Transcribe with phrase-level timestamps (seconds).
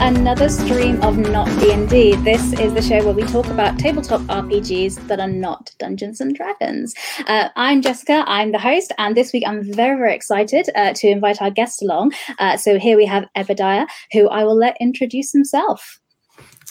[0.00, 2.16] another stream of Not D&D.
[2.16, 6.34] This is the show where we talk about tabletop RPGs that are not Dungeons and
[6.34, 6.94] Dragons.
[7.26, 11.08] Uh, I'm Jessica, I'm the host, and this week I'm very, very excited uh, to
[11.08, 12.12] invite our guest along.
[12.38, 16.00] Uh, so here we have Epidiah, who I will let introduce himself.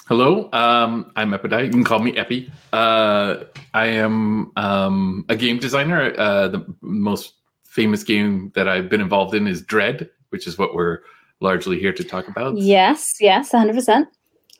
[0.08, 1.66] Hello, um, I'm Epidiah.
[1.66, 2.52] You can call me Epi.
[2.74, 3.44] Uh,
[3.74, 6.13] I am um, a game designer.
[6.18, 10.76] Uh, the most famous game that I've been involved in is Dread, which is what
[10.76, 10.99] we're
[11.42, 12.58] largely here to talk about.
[12.58, 14.05] Yes, yes, 100%.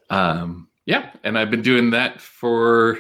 [0.10, 3.00] Um, yeah, and I've been doing that for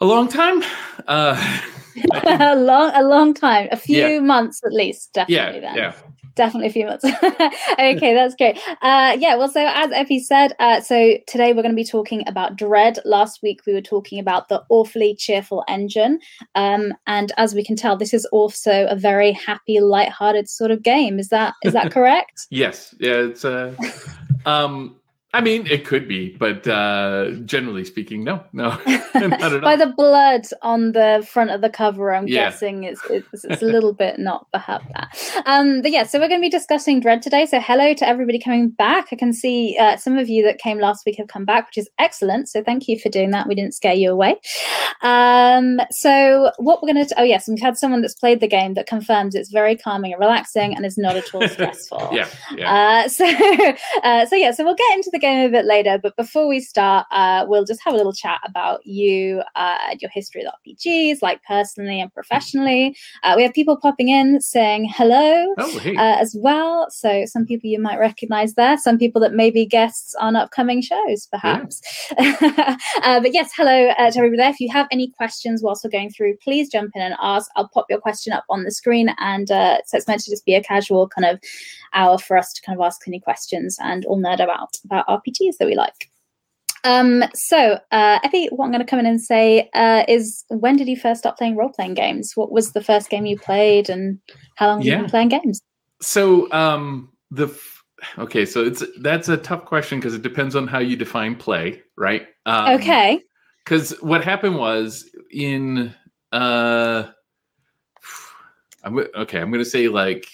[0.00, 0.62] a long time.
[1.06, 1.60] Uh,
[2.24, 4.20] a long, a long time, a few Yeah.
[4.20, 5.60] months at least, definitely.
[5.60, 5.76] yeah, then.
[5.76, 5.94] yeah.
[6.34, 7.04] Definitely a few months.
[7.04, 8.58] okay, that's great.
[8.82, 12.22] Uh, yeah, well, so as Effie said, uh, so today we're going to be talking
[12.26, 12.98] about Dread.
[13.04, 16.20] Last week we were talking about the awfully cheerful engine,
[16.54, 20.82] um, and as we can tell, this is also a very happy, light-hearted sort of
[20.82, 21.18] game.
[21.18, 22.46] Is that is that correct?
[22.50, 23.14] Yes, yeah.
[23.14, 23.74] It's uh,
[24.46, 24.96] um,
[25.34, 28.68] I mean, it could be, but uh, generally speaking, no, no,
[29.14, 29.60] not at all.
[29.60, 32.50] By the blood on the front of the cover, I'm Yeah.
[32.50, 35.42] guessing it's, it's it's a little bit not perhaps that.
[35.46, 37.46] Um, but yeah, so we're going to be discussing Dread today.
[37.46, 39.08] So hello to everybody coming back.
[39.12, 41.78] I can see uh, some of you that came last week have come back, which
[41.78, 42.48] is excellent.
[42.48, 43.48] So thank you for doing that.
[43.48, 44.36] We didn't scare you away.
[45.02, 48.74] Um, so what we're going to oh yes, we've had someone that's played the game
[48.74, 52.10] that confirms it's very calming and relaxing and is not at all stressful.
[52.12, 52.72] yeah, yeah.
[53.04, 53.26] Uh, so,
[54.04, 55.98] uh, so yeah, so we'll get into the game a bit later.
[56.02, 60.02] But before we start, uh, we'll just have a little chat about you uh, and
[60.02, 62.96] your history with RPGs, like personally and professionally.
[63.22, 65.54] Uh, we have people popping in saying hello.
[65.58, 65.96] oh, hey.
[65.96, 69.64] Uh, as well, so some people you might recognize there, some people that may be
[69.64, 71.80] guests on upcoming shows, perhaps.
[72.18, 74.50] uh, but yes, hello uh, to everybody there.
[74.50, 77.50] If you have any questions whilst we're going through, please jump in and ask.
[77.56, 80.44] I'll pop your question up on the screen, and uh, so it's meant to just
[80.44, 81.40] be a casual kind of
[81.94, 85.56] hour for us to kind of ask any questions and all nerd about about RPGs
[85.58, 86.10] that we like.
[86.84, 90.76] Um, so, uh, Effie, what I'm going to come in and say uh, is, when
[90.76, 92.32] did you first start playing role playing games?
[92.34, 94.18] What was the first game you played, and
[94.56, 95.62] how long have you been playing games?
[96.04, 97.84] so um the f-
[98.18, 101.82] okay so it's that's a tough question because it depends on how you define play
[101.96, 103.20] right um, okay,
[103.64, 105.94] because what happened was in
[106.32, 107.04] uh
[108.82, 110.26] I'm, okay i'm gonna say like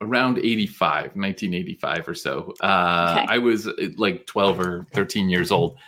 [0.00, 3.26] around 85 1985 or so uh Okay.
[3.34, 5.78] i was uh, like 12 or 13 years old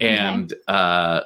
[0.00, 1.20] and uh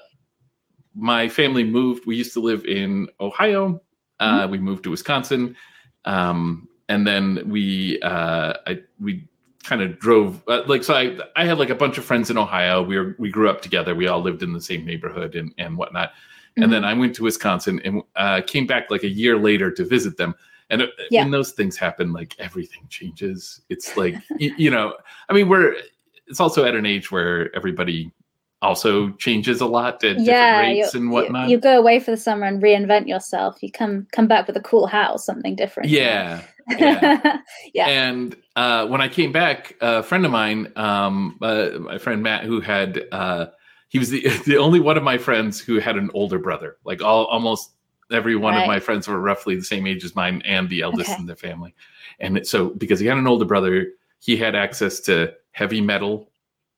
[0.94, 3.80] my family moved we used to live in ohio
[4.20, 5.56] uh we moved to wisconsin
[6.04, 9.26] um and then we uh i we
[9.68, 12.38] kind of drove uh, like so I I had like a bunch of friends in
[12.38, 12.82] Ohio.
[12.82, 13.94] We were we grew up together.
[13.94, 16.10] We all lived in the same neighborhood and and whatnot.
[16.10, 16.62] Mm-hmm.
[16.62, 19.84] And then I went to Wisconsin and uh, came back like a year later to
[19.84, 20.34] visit them.
[20.70, 21.22] And uh, Yeah.
[21.22, 23.60] when those things happen, like everything changes.
[23.68, 24.94] It's like you, you know,
[25.28, 25.74] I mean, we're
[26.26, 28.12] it's also at an age where everybody
[28.60, 31.48] also changes a lot at yeah, different rates you, and you- whatnot.
[31.48, 33.62] You, go away for the summer and reinvent yourself.
[33.62, 35.88] You come come back with a cool house, something different.
[35.88, 36.42] yeah,
[36.76, 37.38] yeah.
[37.72, 37.86] yeah.
[37.88, 42.44] And uh, when I came back, a friend of mine, um, uh, my friend Matt,
[42.44, 43.46] who had, uh,
[43.88, 46.76] he was the, the only one of my friends who had an older brother.
[46.84, 47.70] Like all, almost
[48.10, 48.62] every one Right.
[48.62, 51.20] of my friends were roughly the same age as mine and the eldest Okay.
[51.20, 51.74] in their family.
[52.20, 53.88] And so, because he had an older brother,
[54.20, 56.30] he had access to heavy metal,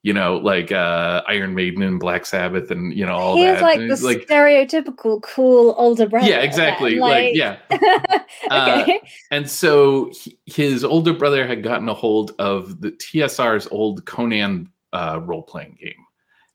[0.02, 3.52] you know, like uh, Iron Maiden and Black Sabbath and, you know, all He that.
[3.54, 6.26] was like And the like, stereotypical cool older brother.
[6.28, 6.92] yeah, exactly.
[6.92, 7.56] then, Like, yeah.
[8.50, 9.00] Uh, okay.
[9.30, 14.70] And so he, his older brother had gotten a hold of the TSR's old Conan
[14.92, 15.94] uh, role playing game.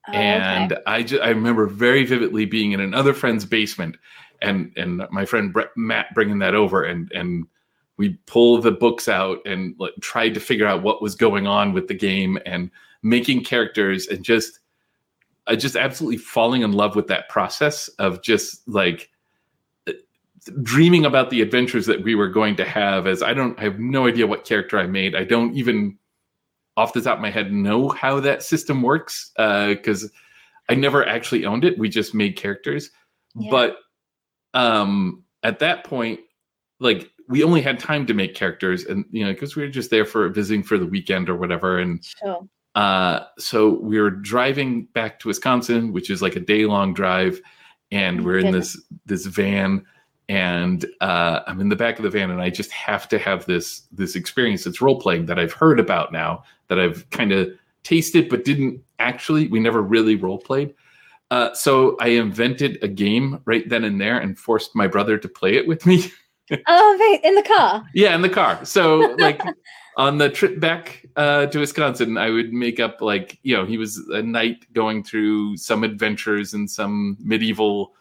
[0.08, 0.82] Oh, and okay.
[0.88, 3.98] I just I remember very vividly being in another friend's basement
[4.42, 7.46] and and my friend Brett, Matt bringing that over and and
[7.98, 11.72] we pull the books out and like, tried to figure out what was going on
[11.72, 12.70] with the game and
[13.04, 14.60] making characters and just
[15.48, 19.10] I just absolutely falling in love with that process of just like
[20.62, 23.80] dreaming about the adventures that we were going to have as I don't I have
[23.80, 25.16] no idea what character I made.
[25.16, 25.98] I don't even
[26.78, 30.12] off the top of my head know how that system works uh, because
[30.70, 31.78] I never actually owned it.
[31.78, 32.90] We just made characters.
[33.36, 33.50] Yeah.
[33.52, 33.78] But
[34.56, 36.20] um at that point,
[36.80, 39.90] like we only had time to make characters and you know, because we were just
[39.90, 41.80] there for visiting for the weekend or whatever.
[41.80, 42.48] And Sure.
[42.76, 47.40] uh, so we were driving back to Wisconsin, which is like a day long drive,
[47.92, 49.86] and we're in this this van,
[50.30, 53.46] and uh, I'm in the back of the van, and I just have to have
[53.46, 54.66] this this experience.
[54.66, 57.50] It's role playing that I've heard about now, that I've kind of
[57.84, 59.48] tasted, but didn't actually.
[59.48, 60.74] We never really role played.
[61.32, 65.28] Uh, so I invented a game right then and there, and forced my brother to
[65.28, 66.12] play it with me.
[66.68, 67.84] Oh, wait, in the car.
[67.96, 68.64] Yeah, in the car.
[68.66, 69.42] So like
[69.98, 73.78] on the trip back uh, to Wisconsin, I would make up like you know he
[73.78, 77.94] was a knight going through some adventures in some medieval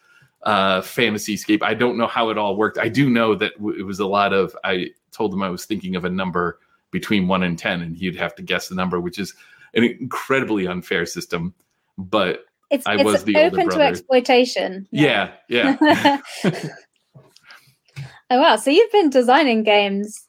[0.43, 1.63] uh, fantasy scape.
[1.63, 2.79] I don't know how it all worked.
[2.79, 4.55] I do know that w- it was a lot of.
[4.65, 6.59] I told him I was thinking of a number
[6.91, 9.35] between one and ten, and he'd have to guess the number, which is
[9.73, 11.55] an incredibly unfair system.
[11.97, 14.87] But It's, I it's was the open to exploitation.
[14.91, 15.77] yeah, yeah,
[16.45, 16.51] oh
[18.31, 18.57] wow!
[18.57, 20.27] So you've been designing games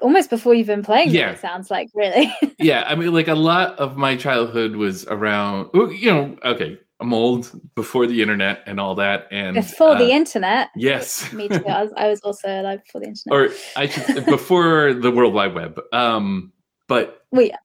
[0.00, 1.16] almost before you've been playing them.
[1.16, 1.30] Yeah.
[1.32, 2.32] It sounds like really.
[2.58, 2.84] yeah.
[2.86, 5.70] I mean, like a lot of my childhood was around.
[5.74, 10.16] You know, okay, I'm old before the internet and all that, and before the uh,
[10.16, 10.68] internet.
[10.76, 11.64] yes, Me too.
[11.66, 13.50] I was, I was also alive before the internet.
[13.50, 15.80] or I should before the World Wide Web.
[15.92, 16.52] Um,
[16.88, 17.56] but Well, yeah.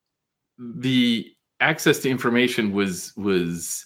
[0.57, 3.85] the access to information was was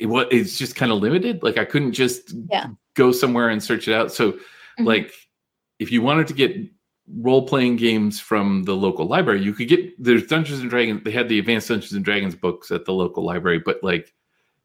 [0.00, 1.42] it was it's just kind of limited.
[1.42, 2.68] Like I couldn't just Yeah.
[2.94, 4.12] go somewhere and search it out.
[4.12, 4.32] So
[4.78, 4.86] Mhm.
[4.86, 5.12] like
[5.78, 6.56] if you wanted to get
[7.20, 11.02] role playing games from the local library, you could get there's Dungeons and Dragons.
[11.04, 14.14] They had the Advanced Dungeons and Dragons books at the local library, but like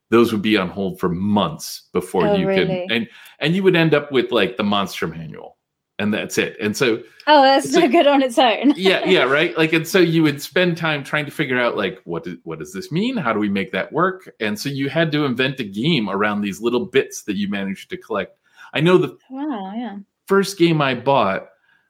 [0.10, 2.66] those would be on hold for months before Oh, you really?
[2.86, 3.10] could and
[3.40, 5.57] and you would end up with like the monster manual
[6.00, 6.56] and that's it.
[6.62, 8.74] And so Oh, that's So- good on its own.
[8.78, 9.58] yeah, yeah, right.
[9.58, 12.60] Like, and so you would spend time trying to figure out like what do- what
[12.60, 13.18] does this mean?
[13.18, 14.30] How do we make that work?
[14.40, 17.90] And so you had to invent a game around these little bits that you managed
[17.90, 18.38] to collect.
[18.74, 19.74] I know the Wow.
[19.76, 19.98] Yeah.
[20.26, 21.50] first game I bought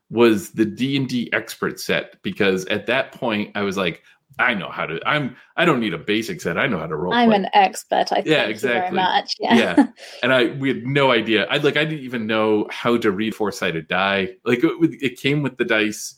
[0.09, 4.01] was the D and D expert set because at that point I was like,
[4.39, 4.99] I know how to.
[5.05, 5.35] I'm.
[5.55, 6.57] I don't need a basic set.
[6.57, 7.13] I know how to roll.
[7.13, 7.37] I'm play.
[7.37, 8.05] an expert.
[8.11, 8.95] I Yeah, exactly.
[8.95, 9.35] much.
[9.39, 9.55] Yeah.
[9.55, 9.87] Yeah.
[10.23, 11.45] and I we had no idea.
[11.45, 14.35] I like I didn't even know how to read four sided die.
[14.45, 16.15] Like it, it came with the dice,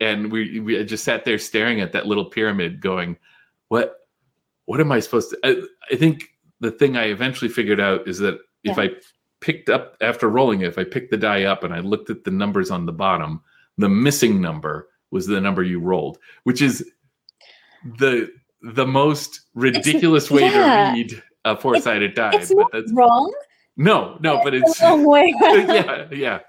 [0.00, 3.16] and we we just sat there staring at that little pyramid, going,
[3.68, 3.94] "What?
[4.66, 6.24] What am I supposed to?" I, I think
[6.58, 8.34] the thing I eventually figured out is that
[8.64, 8.82] if Yeah.
[8.84, 8.90] I
[9.40, 12.24] picked up after rolling it, if I picked the die up and I looked at
[12.24, 13.40] the numbers on the bottom,
[13.78, 16.84] the missing number was the number you rolled, which is
[17.98, 18.30] the
[18.62, 20.90] the most ridiculous way yeah.
[20.90, 22.32] to read a four sided die.
[22.34, 23.32] It's but not that's wrong.
[23.76, 25.34] no, no, but it's a long way.
[25.40, 26.40] yeah, yeah.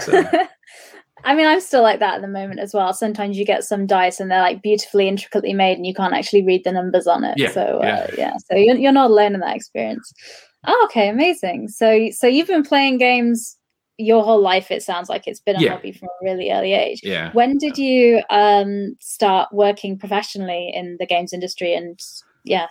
[0.00, 0.24] So,
[1.24, 2.92] I mean, I'm still like that at the moment as well.
[2.94, 6.44] Sometimes you get some dice and they're like beautifully intricately made, and you can't actually
[6.44, 7.36] read the numbers on it.
[7.36, 7.96] Yeah, so yeah.
[7.96, 10.12] Uh, yeah, so you're, you're not alone in that experience.
[10.66, 11.68] Oh, okay, amazing.
[11.68, 13.57] So so you've been playing games
[13.98, 14.70] your whole life.
[14.70, 15.74] It sounds like it's been a Yeah.
[15.74, 17.00] hobby from a really early age.
[17.02, 17.32] yeah.
[17.32, 22.00] When did you um, start working professionally in the games industry and
[22.44, 22.68] yeah,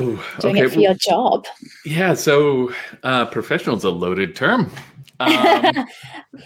[0.00, 1.46] Ooh, doing okay, it for your job?
[1.84, 2.14] yeah.
[2.14, 2.72] So,
[3.04, 4.70] uh, professional's a loaded term.
[5.20, 5.64] Um,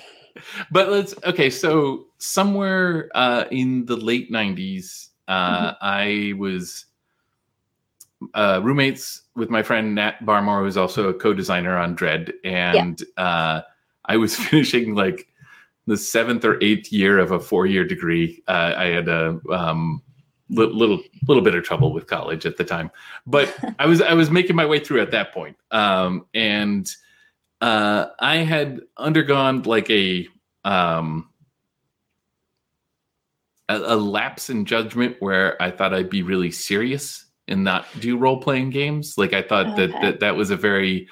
[0.71, 1.51] but let's okay.
[1.51, 6.87] So somewhere uh, in the late '90s, uh, I was
[8.35, 13.63] uh, roommates with my friend Nat Barmore, who's also a co-designer on Dread, and uh,
[14.05, 15.29] I was finishing like
[15.87, 18.43] the seventh or eighth year of a four-year degree.
[18.47, 20.03] Uh, I had a um,
[20.49, 22.91] li- little little bit of trouble with college at the time,
[23.27, 26.89] but I was I was making my way through at that point, um, and
[27.61, 30.29] uh, I had undergone like a
[30.65, 31.29] um,
[33.69, 38.17] a, a lapse in judgment where I thought I'd be really serious and not do
[38.17, 39.15] role playing games.
[39.19, 40.01] Like I thought that, Okay.
[40.03, 41.09] that that was a very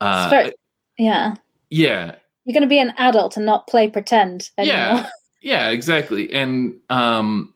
[0.00, 0.52] uh, very-
[0.98, 1.34] yeah,
[1.70, 2.16] yeah.
[2.44, 4.76] You're going to be an adult and not play pretend anymore.
[4.76, 5.08] Yeah.
[5.42, 6.32] yeah exactly.
[6.32, 7.54] And um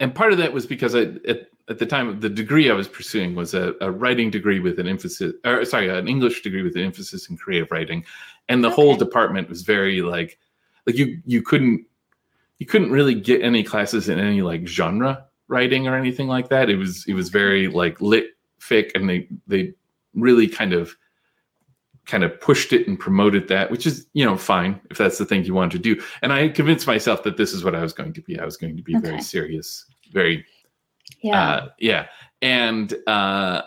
[0.00, 2.88] and part of that was because I at, at the time the degree I was
[2.88, 6.76] pursuing was a, a writing degree with an emphasis or sorry an English degree with
[6.76, 8.04] an emphasis in creative writing.
[8.48, 10.38] And the whole department was very like
[10.86, 11.86] like you you couldn't
[12.58, 16.70] you couldn't really get any classes in any like genre writing or anything like that.
[16.70, 18.26] It was it was very like lit
[18.60, 19.74] fic and they they
[20.14, 20.96] really kind of
[22.06, 25.24] kind of pushed it and promoted that which is you know fine if that's the
[25.24, 26.00] thing you want to do.
[26.22, 28.38] And i convinced myself that this is what i was going to be.
[28.38, 30.44] I was going to be very serious very
[31.22, 31.42] Yeah.
[31.48, 32.06] uh, yeah.
[32.42, 33.62] And uh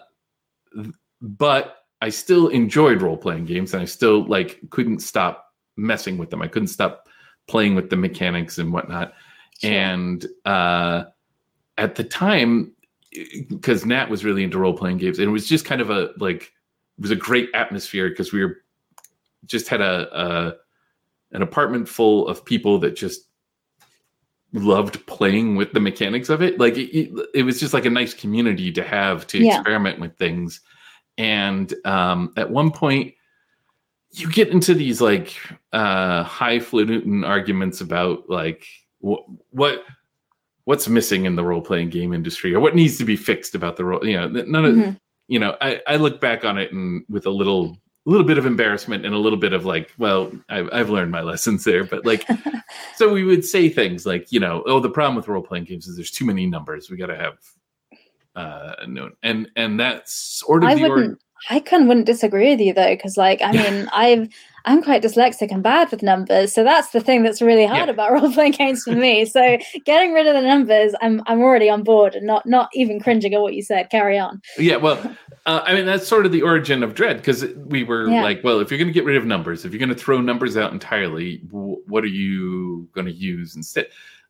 [1.22, 5.46] but i still enjoyed role-playing games and i still like couldn't stop
[5.78, 6.42] messing with them.
[6.42, 7.08] I couldn't stop
[7.48, 9.14] playing with the mechanics and whatnot.
[9.60, 9.72] Sure.
[9.72, 11.06] and uh
[11.78, 12.74] at the time
[13.50, 16.52] because nat was really into role-playing games and it was just kind of a like
[16.98, 18.58] it was a great atmosphere because we were
[19.46, 20.56] just had a, a
[21.32, 23.30] an apartment full of people that just
[24.54, 28.14] loved playing with the mechanics of it like it, it, was just like a nice
[28.14, 29.56] community to have to Yeah.
[29.58, 30.62] experiment with things
[31.18, 33.14] and um at one point
[34.12, 35.36] you get into these like
[35.74, 38.66] uh highfalutin arguments about like
[39.00, 39.84] what what
[40.64, 43.84] what's missing in the role-playing game industry or what needs to be fixed about the
[43.84, 45.00] role you know none of Mhm.
[45.28, 47.78] You know I, I look back on it and with a little
[48.08, 51.12] a little bit of embarrassment and a little bit of like, well, I've, I've learned
[51.12, 51.84] my lessons there.
[51.84, 52.28] But like,
[52.96, 55.88] so we would say things like, you know, oh, the problem with role playing games
[55.88, 56.90] is there's too many numbers.
[56.90, 57.38] We got to have
[58.36, 61.14] uh known and and that's sort of I the wouldn't.
[61.14, 64.30] or- I couldn't wouldn't disagree with you though, because like I mean, I've
[64.66, 67.94] I'm quite dyslexic and bad with numbers, so that's the thing that's really hard Yeah.
[67.94, 69.26] about role playing games for me.
[69.26, 73.00] So getting rid of the numbers, I'm I'm already on board and not not even
[73.00, 73.90] cringing at what you said.
[73.90, 74.42] Carry on.
[74.58, 74.98] yeah well
[75.46, 78.24] uh, i mean that's sort of the origin of dread because we were Yeah.
[78.24, 80.20] like well if you're going to get rid of numbers if you're going to throw
[80.22, 83.88] numbers out entirely w- what are you going to use instead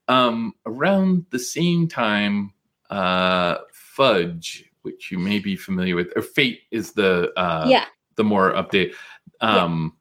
[0.09, 2.51] um around the same time
[2.89, 8.23] uh fudge which you may be familiar with or fate is the uh yeah, the
[8.23, 8.93] more update
[9.41, 9.93] um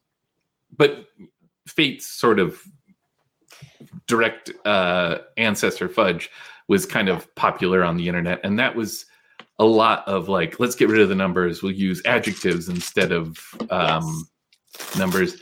[0.76, 1.06] but
[1.66, 2.62] fate's sort of
[4.06, 6.30] direct uh ancestor fudge
[6.68, 9.06] was kind of popular on the internet and that was
[9.58, 13.38] a lot of like let's get rid of the numbers we'll use adjectives instead of
[13.70, 14.28] um
[14.98, 15.36] numbers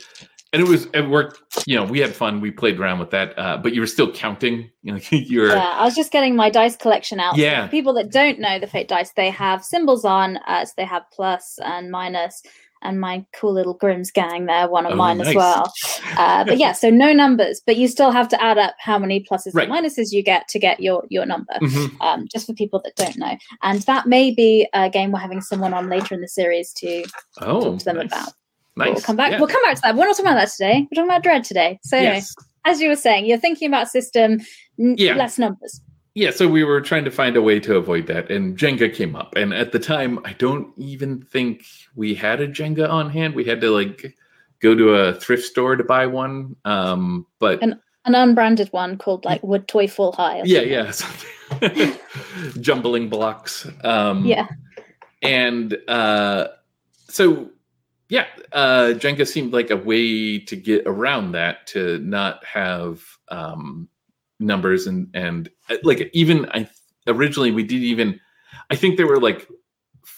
[0.53, 3.37] and it was it worked you know we had fun we played around with that
[3.37, 5.73] uh but you were still counting you know you're yeah.
[5.77, 7.37] I was just getting my dice collection out.
[7.37, 7.65] Yeah.
[7.65, 10.37] for people that don't know the fate dice, they have symbols on.
[10.45, 12.43] Uh, so they have plus and minus,
[12.83, 15.29] and my cool little Grimm's gang there, one of Oh, mine nice.
[15.29, 15.73] as well.
[16.17, 19.23] Uh, but yeah, so no numbers, but you still have to add up how many
[19.23, 19.69] pluses Right.
[19.69, 21.53] and minuses you get to get your your number.
[21.61, 22.01] Mhm.
[22.01, 25.41] Um, just for people that don't know, and that may be a game we're having
[25.41, 27.03] someone on later in the series to
[27.41, 28.05] oh talk to them nice.
[28.07, 28.29] about.
[28.75, 29.31] nice We'll come back.
[29.31, 29.39] Yeah.
[29.39, 29.95] We'll come back to that.
[29.95, 30.87] We're not talking about that today.
[30.91, 31.79] We're talking about dread today.
[31.83, 32.33] So anyway, yes.
[32.65, 34.39] as you were saying, you're thinking about system,
[34.79, 35.15] n- Yeah.
[35.15, 35.79] less numbers.
[36.15, 39.15] yeah so we were trying to find a way to avoid that and jenga came
[39.15, 41.63] up and at the time i don't even think
[41.95, 44.15] we had a jenga on hand we had to like
[44.61, 49.23] go to a thrift store to buy one um but And- An unbranded one called
[49.25, 50.39] like Wood Toy Full High.
[50.41, 50.91] or yeah yeah
[52.59, 54.47] jumbling blocks um Yeah.
[55.21, 56.47] and uh
[57.09, 57.49] so
[58.09, 63.87] yeah uh jenga seemed like a way to get around that to not have um
[64.39, 66.67] numbers and and uh, like even i
[67.07, 68.19] originally we did even
[68.69, 69.47] i think there were like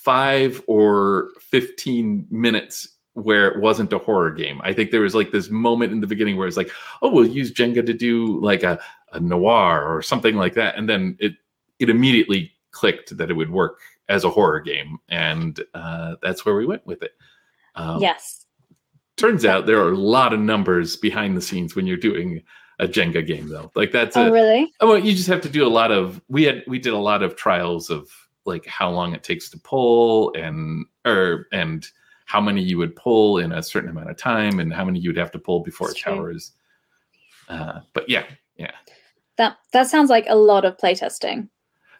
[0.05, 5.31] five or 15 minutes where it wasn't a horror game i think there was like
[5.31, 6.69] this moment in the beginning where it's like
[7.01, 8.77] oh we'll use jenga to do like a,
[9.13, 11.33] a noir or something like that and then it
[11.79, 16.55] it immediately clicked that it would work as a horror game and uh, that's where
[16.55, 17.12] we went with it
[17.75, 18.45] um, Yes.
[19.17, 22.43] turns out there are a lot of numbers behind the scenes when you're doing
[22.79, 24.71] a jenga game though like that's Oh, a really?
[24.81, 26.97] oh, well, you just have to do a lot of we had we did a
[27.09, 28.09] lot of trials of
[28.46, 31.88] like how long it takes to pull and or and
[32.25, 35.10] how many you would pull in a certain amount of time and how many you
[35.10, 36.52] would have to pull before That's it towers
[37.50, 38.24] uh, but yeah
[38.58, 38.72] yeah.
[39.38, 41.50] That that sounds like a lot of playtesting.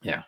[0.02, 0.24] Yeah.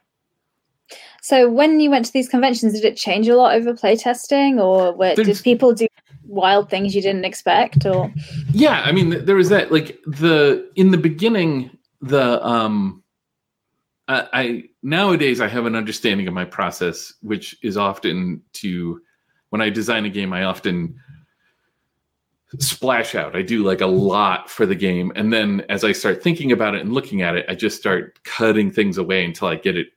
[1.22, 4.94] So when you went to these conventions, did it change a lot over playtesting, or
[4.94, 5.86] were, did people do
[6.26, 7.86] wild things you didn't expect?
[7.86, 8.12] Or
[8.54, 11.70] yeah i mean th- there was that like the in the beginning
[12.02, 13.04] the um
[14.08, 19.02] I, I nowadays i have an understanding of my process which is often to
[19.50, 20.96] when i design a game i often
[22.60, 26.24] splash out i do like a lot for the game and then as i start
[26.24, 29.56] thinking about it and looking at it i just start cutting things away until i
[29.56, 29.88] get it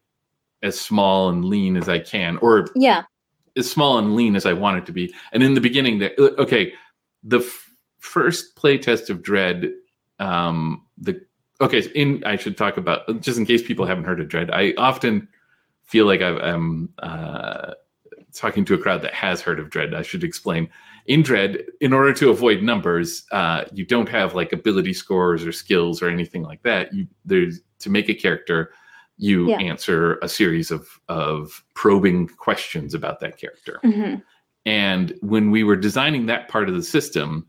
[0.63, 3.03] as small and lean as i can or yeah,
[3.57, 5.15] as small and lean as I want it to be.
[5.33, 6.73] And in the beginning, that okay,
[7.23, 9.73] the f- first playtest of Dread,
[10.19, 11.21] um, the
[11.61, 14.51] okay, in I should talk about just in case people haven't heard of Dread.
[14.51, 15.29] I often
[15.85, 17.75] feel like I've, I'm uh,
[18.35, 19.95] talking to a crowd that has heard of Dread.
[19.95, 20.69] I should explain.
[21.07, 25.53] In Dread, in order to avoid numbers, uh, you don't have like ability scores or
[25.53, 26.93] skills or anything like that.
[26.95, 28.73] You there's to make a character
[29.23, 29.59] you Yeah.
[29.59, 33.79] answer a series of of probing questions about that character.
[33.85, 34.23] Mhm.
[34.67, 37.47] And when we were designing that part of the system,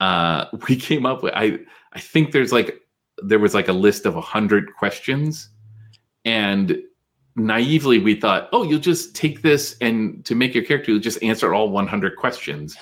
[0.00, 1.58] uh, we came up with I
[1.92, 2.80] I think there's like
[3.22, 5.48] there was like a list of a 100 questions
[6.24, 6.76] and
[7.36, 11.22] naively we thought oh you'll just take this and to make your character you'll just
[11.22, 12.76] answer all 100 questions.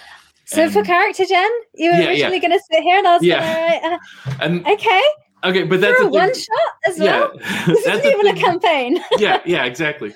[0.44, 2.40] So And- for character gen you were Yeah, originally yeah.
[2.48, 3.80] going to sit here and i was Yeah.
[3.84, 5.02] like uh, and okay
[5.44, 7.32] okay but that's a one shot as well?
[7.34, 8.98] Yeah this that's isn't even a campaign.
[9.18, 10.14] Yeah yeah exactly.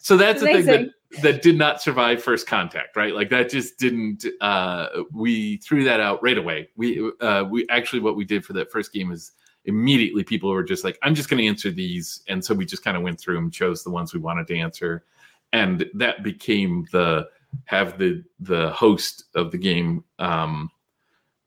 [0.00, 0.88] So that's the thing that
[1.22, 3.14] that did not survive first contact right?
[3.14, 6.68] Like that just didn't uh we threw that out right away.
[6.76, 9.32] We uh we actually what we did for that first game is
[9.66, 12.84] immediately people were just like i'm just going to answer these and so we just
[12.84, 15.04] kind of went through and chose the ones we wanted to answer
[15.52, 17.28] and that became the
[17.64, 20.70] have the the host of the game um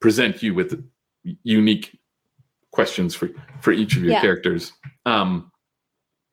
[0.00, 0.82] present you with
[1.42, 1.98] unique
[2.72, 3.28] questions for
[3.60, 4.20] for each of your Yeah.
[4.20, 4.72] characters
[5.06, 5.50] um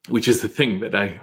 [0.07, 1.19] which is the thing that i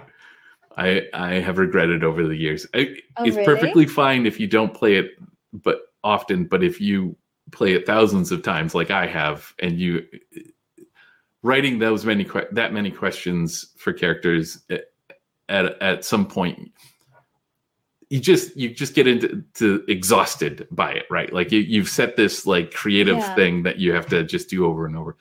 [0.77, 3.45] i i have regretted over the years I, Oh, it's really?
[3.45, 5.11] perfectly fine if you don't play it
[5.53, 7.15] but often but if you
[7.51, 10.03] play it thousands of times like i have and you
[11.45, 16.71] writing those many que- that many questions for characters at at, some point
[18.09, 22.15] you just you just get into to exhausted by it right like you, you've set
[22.15, 23.35] this like creative Yeah.
[23.35, 25.15] thing that you have to just do over and over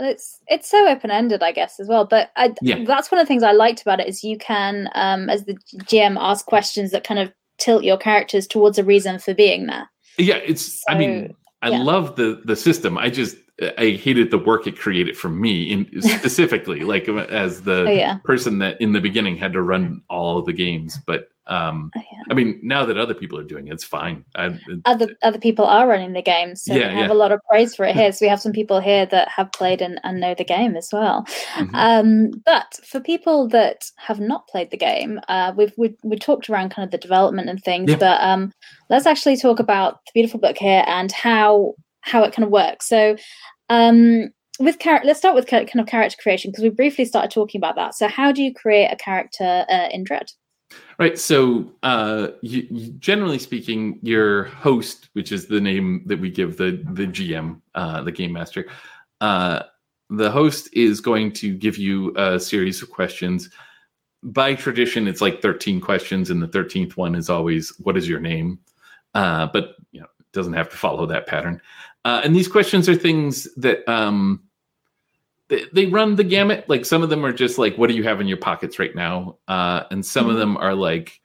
[0.00, 2.04] it's it's so open ended, I guess, as well.
[2.04, 2.82] But I, Yeah.
[2.84, 5.54] that's one of the things I liked about it is you can, um, as the
[5.84, 9.88] GM, ask questions that kind of tilt your characters towards a reason for being there.
[10.18, 11.82] yeah it's i mean i yeah.
[11.82, 13.36] love the the system i just
[13.78, 18.18] i hated the work it created for me in specifically like as the Oh yeah,
[18.24, 22.00] person that in the beginning had to run all of the games but um oh,
[22.00, 22.22] yeah.
[22.30, 25.64] i mean now that other people are doing it it's fine I, Other other people
[25.64, 27.12] are running the game, so Yeah, we have yeah.
[27.12, 28.12] a lot of praise for it here.
[28.12, 30.88] So we have some people here that have played and, and know the game as
[30.92, 31.26] well.
[31.56, 31.74] Mhm.
[31.74, 36.48] Um, but for people that have not played the game, uh, we've we we talked
[36.48, 38.52] around kind of the development and things, but um,
[38.88, 42.88] let's actually talk about the beautiful book here and how how it kind of works.
[42.88, 43.16] So.
[43.70, 47.58] Um, with character, let's start with kind of character creation because we briefly started talking
[47.58, 47.94] about that.
[47.94, 50.30] So, how do you create a character uh, in Dread?
[50.98, 51.18] Right.
[51.18, 56.58] So, uh, you, you- generally speaking, your host, which is the name that we give
[56.58, 58.66] the the GM, uh, the game master,
[59.22, 59.62] uh,
[60.10, 63.48] the host is going to give you a series of questions.
[64.22, 68.20] By tradition, it's like thirteen questions, and the thirteenth one is always, "What is your
[68.20, 68.58] name?"
[69.14, 71.60] Uh, but you know, it doesn't have to follow that pattern.
[72.04, 74.42] Uh, and these questions are things that um,
[75.48, 76.68] they, they run the gamut.
[76.68, 78.94] Like some of them are just like, what do you have in your pockets right
[78.94, 79.38] now?
[79.48, 80.38] Uh, and some of Mhm.
[80.40, 81.20] them are like,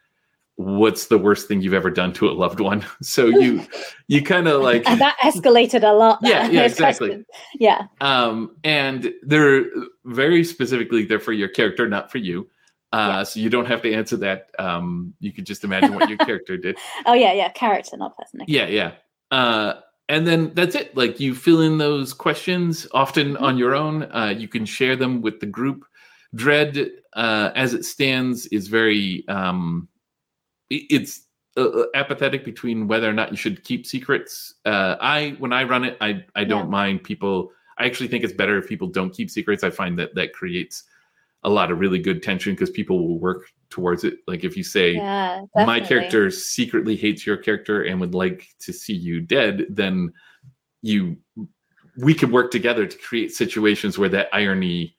[0.56, 2.84] what's the worst thing you've ever done to a loved one?
[3.02, 3.66] So you
[4.08, 6.20] you kind of like And that escalated a lot.
[6.24, 7.08] Yeah, yeah, exactly.
[7.10, 7.26] questions.
[7.60, 9.66] Yeah, um and they're
[10.06, 12.48] very specifically they're for your character, not for you.
[12.94, 14.50] Uh, so you don't have to answer that.
[14.58, 16.78] Um, you could just imagine what your character did.
[17.06, 18.42] oh yeah, yeah, character, not person.
[18.44, 18.52] Okay.
[18.54, 18.92] Yeah, yeah.
[19.30, 19.74] Uh,
[20.10, 20.96] and then that's it.
[20.96, 23.42] Like you fill in those questions often Mhm.
[23.42, 24.04] on your own.
[24.04, 25.86] Uh, you can share them with the group.
[26.36, 29.88] Dread, uh, as it stands, is very um,
[30.70, 31.22] it's
[31.56, 34.54] uh, apathetic between whether or not you should keep secrets.
[34.66, 36.72] Uh, I when I run it, I I don't Yeah.
[36.72, 37.52] mind people.
[37.80, 39.64] I actually think it's better if people don't keep secrets.
[39.64, 40.84] I find that that creates
[41.44, 44.16] a lot of really good tension because people will work towards it.
[44.28, 48.74] Like if you say, Yeah, my character secretly hates your character and would like to
[48.74, 50.12] see you dead, then
[50.82, 51.18] you
[51.98, 54.97] we could work together to create situations where that irony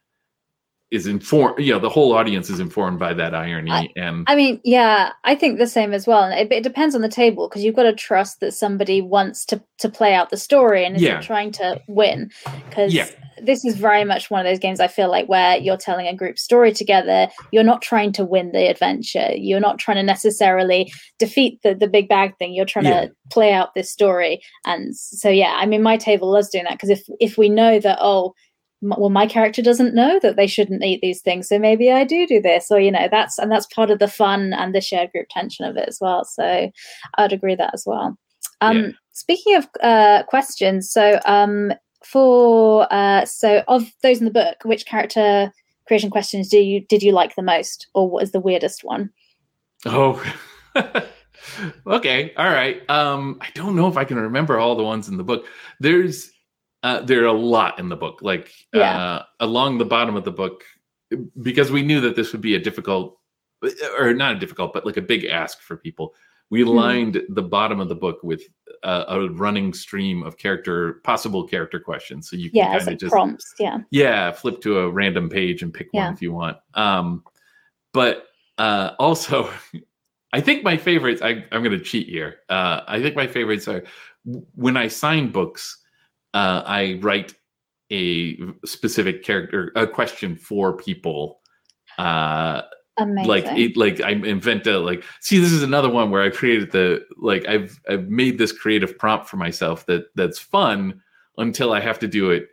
[0.91, 1.59] is informed.
[1.59, 5.13] You know, the whole audience is informed by that irony, I- and I mean, yeah,
[5.25, 6.23] I think the same as well.
[6.25, 9.45] And it, it depends on the table because you've got to trust that somebody wants
[9.47, 11.21] to to play out the story and isn't Yeah.
[11.21, 12.31] trying to win.
[12.69, 13.07] Because Yeah.
[13.41, 16.15] this is very much one of those games I feel like where you're telling a
[16.17, 17.29] group story together.
[17.53, 19.29] You're not trying to win the adventure.
[19.37, 22.55] You're not trying to necessarily defeat the the big bag thing.
[22.55, 23.03] You're trying Yeah.
[23.07, 24.41] to play out this story.
[24.65, 27.79] And so, yeah, I mean, my table loves doing that because if if we know
[27.79, 28.35] that, oh.
[28.81, 32.27] Well, my character doesn't know that they shouldn't eat these things, so maybe I do
[32.27, 35.11] do this, or you know, that's and that's part of the fun and the shared
[35.13, 36.25] group tension of it as well.
[36.25, 36.71] So,
[37.17, 38.17] I'd agree that as well.
[38.61, 38.89] Um, Yeah.
[39.13, 41.73] Speaking of uh, questions, so um,
[42.05, 45.53] for uh, so of those in the book, which character
[45.89, 49.11] creation questions do you did you like the most, or what is the weirdest one?
[49.87, 50.23] oh.
[51.87, 52.89] okay, all right.
[52.89, 55.47] Um, I don't know if I can remember all the ones in the book.
[55.81, 56.31] There's
[56.83, 58.21] uh, there are a lot in the book.
[58.23, 58.97] Like Yeah.
[58.99, 60.65] uh, along the bottom of the book,
[61.43, 63.19] because we knew that this would be a difficult,
[63.99, 66.15] or not a difficult, but like a big ask for people.
[66.51, 66.75] We Mhm.
[66.75, 68.43] lined the bottom of the book with
[68.85, 72.87] uh, a running stream of character, possible character questions, so you can Yeah, kind of
[72.87, 73.55] like just prompts.
[73.59, 76.05] Yeah, yeah flip to a random page and pick Yeah.
[76.05, 77.25] one if you want um
[77.93, 79.51] but uh also
[80.33, 83.83] i think my favorites I, i'm gonna cheat here uh i think my favorites are
[84.55, 85.78] when i sign books
[86.35, 87.35] uh i write
[87.91, 91.41] a specific character a question for people
[91.99, 92.63] uh
[92.99, 93.29] Amazing.
[93.29, 96.73] like it like i invent a like see this is another one where i created
[96.73, 101.01] the like i've i've made this creative prompt for myself that that's fun
[101.37, 102.49] until i have to do it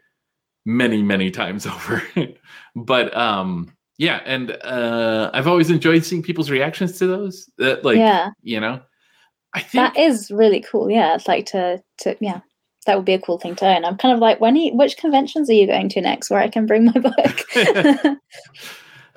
[0.65, 2.01] many many times over
[2.75, 7.97] but um yeah and uh i've always enjoyed seeing people's reactions to those that like
[7.97, 8.79] yeah, you know
[9.55, 10.89] i think that is really cool.
[10.91, 12.41] Yeah, it's like to to yeah,
[12.85, 13.85] that would be a cool thing to own.
[13.85, 14.55] I'm kind of like, when?
[14.55, 18.17] Are you, which conventions are you going to next, where I can bring my book?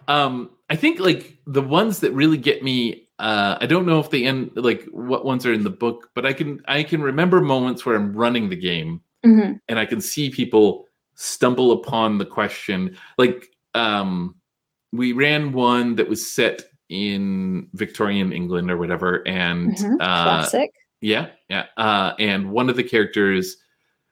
[0.08, 4.10] um i think like the ones that really get me uh i don't know if
[4.10, 7.40] they end like what ones are in the book but i can i can remember
[7.40, 12.24] moments where i'm running the game hmm and i can see people stumble upon the
[12.24, 14.34] question like um
[14.92, 19.94] we ran one that was set in victorian england or whatever and Mhm.
[20.00, 20.70] uh Classic.
[21.00, 21.66] Yeah yeah.
[21.76, 23.56] Uh and one of the characters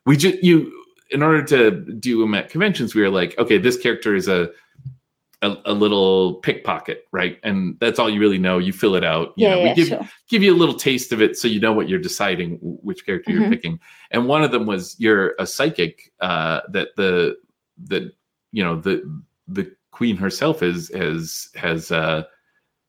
[0.04, 0.72] we just you
[1.10, 4.50] in order to do them at conventions we were like okay this character is a
[5.42, 7.38] a, a little pickpocket right?
[7.42, 8.56] And that's all you really know.
[8.56, 9.34] You fill it out.
[9.36, 10.08] You Yeah, know, yeah, we give, sure.
[10.30, 13.32] give you a little taste of it so you know what you're deciding which character
[13.32, 13.50] you're Mhm.
[13.50, 13.80] picking.
[14.12, 17.36] And one of them was you're a psychic uh that the
[17.84, 18.10] that
[18.52, 19.02] you know the
[19.46, 22.22] the queen herself is has has uh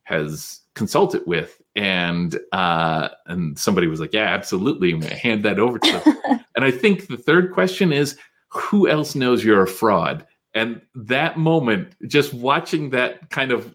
[0.04, 5.80] has consulted with and uh and somebody was like yeah absolutely and hand that over
[5.80, 6.40] to them.
[6.56, 8.18] And i think the third question is
[8.50, 10.26] who else knows you're a fraud?
[10.56, 13.74] And that moment just watching that kind of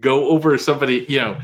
[0.00, 1.38] go over somebody you know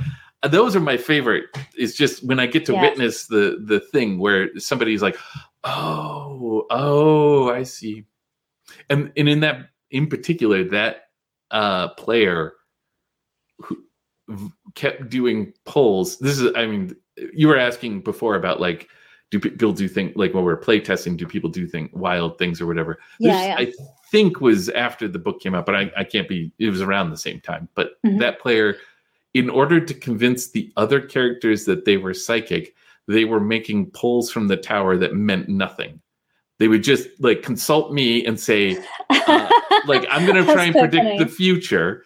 [0.49, 1.45] those are my favorite.
[1.77, 2.81] Is just when i get to Yeah.
[2.81, 5.19] witness the the thing where somebody's like
[5.65, 8.05] oh oh i see.
[8.89, 11.11] And and in that in particular that
[11.51, 12.55] uh player
[13.59, 13.77] who
[14.75, 16.95] kept doing polls this is i mean
[17.33, 18.89] you were asking before about like
[19.31, 22.61] do people do think like when we're play testing do people do think wild things
[22.61, 23.47] or whatever Yeah, There's-
[23.79, 23.83] yeah.
[23.83, 26.83] i think was after the book came out but i, I can't be it was
[26.83, 28.19] around the same time but Mhm.
[28.21, 28.77] that player
[29.35, 32.75] in order to convince the other characters that they were psychic
[33.07, 36.01] they were making polls from the tower that meant nothing
[36.59, 38.77] they would just like consult me and say
[39.11, 39.49] uh,
[39.87, 41.19] like I'm going to try and so predict funny.
[41.19, 42.05] the future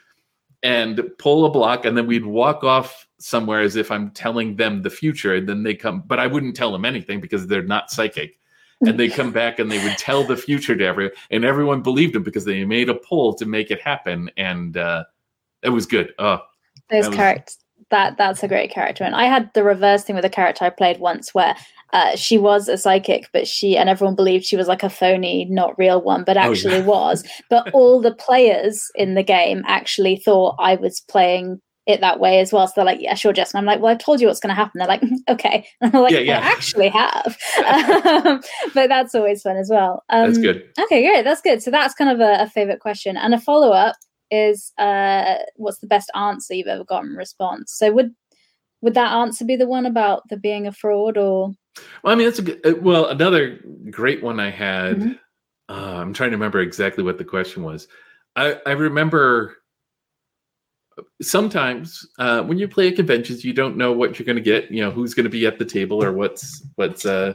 [0.64, 4.82] and pull a block and then we'd walk off somewhere as if I'm telling them
[4.82, 7.90] the future and then they come but I wouldn't tell them anything because they're not
[7.90, 8.40] psychic.
[8.84, 12.14] And they come back and they would tell the future to everyone and everyone believed
[12.14, 15.04] them because they made a poll to make it happen and uh
[15.62, 16.12] it was good.
[16.18, 16.40] Oh
[16.90, 17.58] those characters
[17.90, 19.04] that that's a great character.
[19.04, 21.54] And i had the reverse thing with a character i played once where
[21.92, 25.46] uh, she was a psychic but she and everyone believed she was like a phony
[25.50, 26.46] not real one but Oh, yeah.
[26.46, 32.00] actually was but all the players in the game actually thought i was playing it
[32.00, 33.98] that way as well so they're like yeah sure Jess and i'm like well i've
[33.98, 36.38] told you what's going to happen they're like "Mhm, okay and i'm like Yeah, yeah.
[36.38, 37.36] i actually have
[38.26, 38.40] um,
[38.74, 41.22] but that's always fun as well um, that's good Okay, great.
[41.24, 41.62] That's good.
[41.62, 43.16] So that's kind of a, a favorite question.
[43.16, 43.94] And a follow up
[44.32, 47.72] is uh what's the best answer you've ever gotten in response?
[47.76, 48.10] So would
[48.80, 51.52] would that answer be the one about the being a fraud or
[52.02, 53.60] well I mean that's a good uh, well another
[53.90, 55.18] great one I had Mhm.
[55.68, 57.88] uh, I'm trying to remember exactly what the question was
[58.36, 59.56] I I remember
[61.22, 64.70] sometimes uh, when you play at conventions, you don't know what you're going to get.
[64.70, 67.34] You know who's going to be at the table or what's what's uh,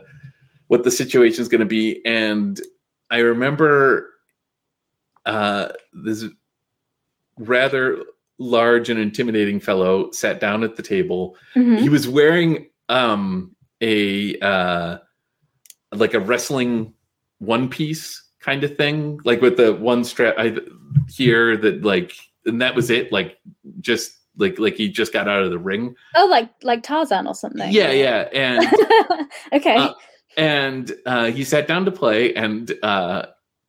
[0.67, 2.01] what the situation is going to be.
[2.05, 2.59] And
[3.09, 4.11] I remember
[5.25, 6.25] uh, this
[7.37, 8.03] rather
[8.37, 11.35] large and intimidating fellow sat down at the table.
[11.55, 11.79] Mhm.
[11.79, 14.97] He was wearing um, a uh,
[15.93, 16.93] like a wrestling
[17.39, 20.57] one piece kind of thing, like with the one strap I,
[21.07, 22.13] here that like,
[22.45, 23.11] and that was it.
[23.11, 23.37] Like
[23.79, 25.95] just like like he just got out of the ring.
[26.15, 27.71] Oh, like like Tarzan or something.
[27.71, 28.67] Yeah, yeah, and
[29.53, 29.75] okay.
[29.75, 29.93] Uh,
[30.37, 33.25] and uh, he sat down to play, and uh,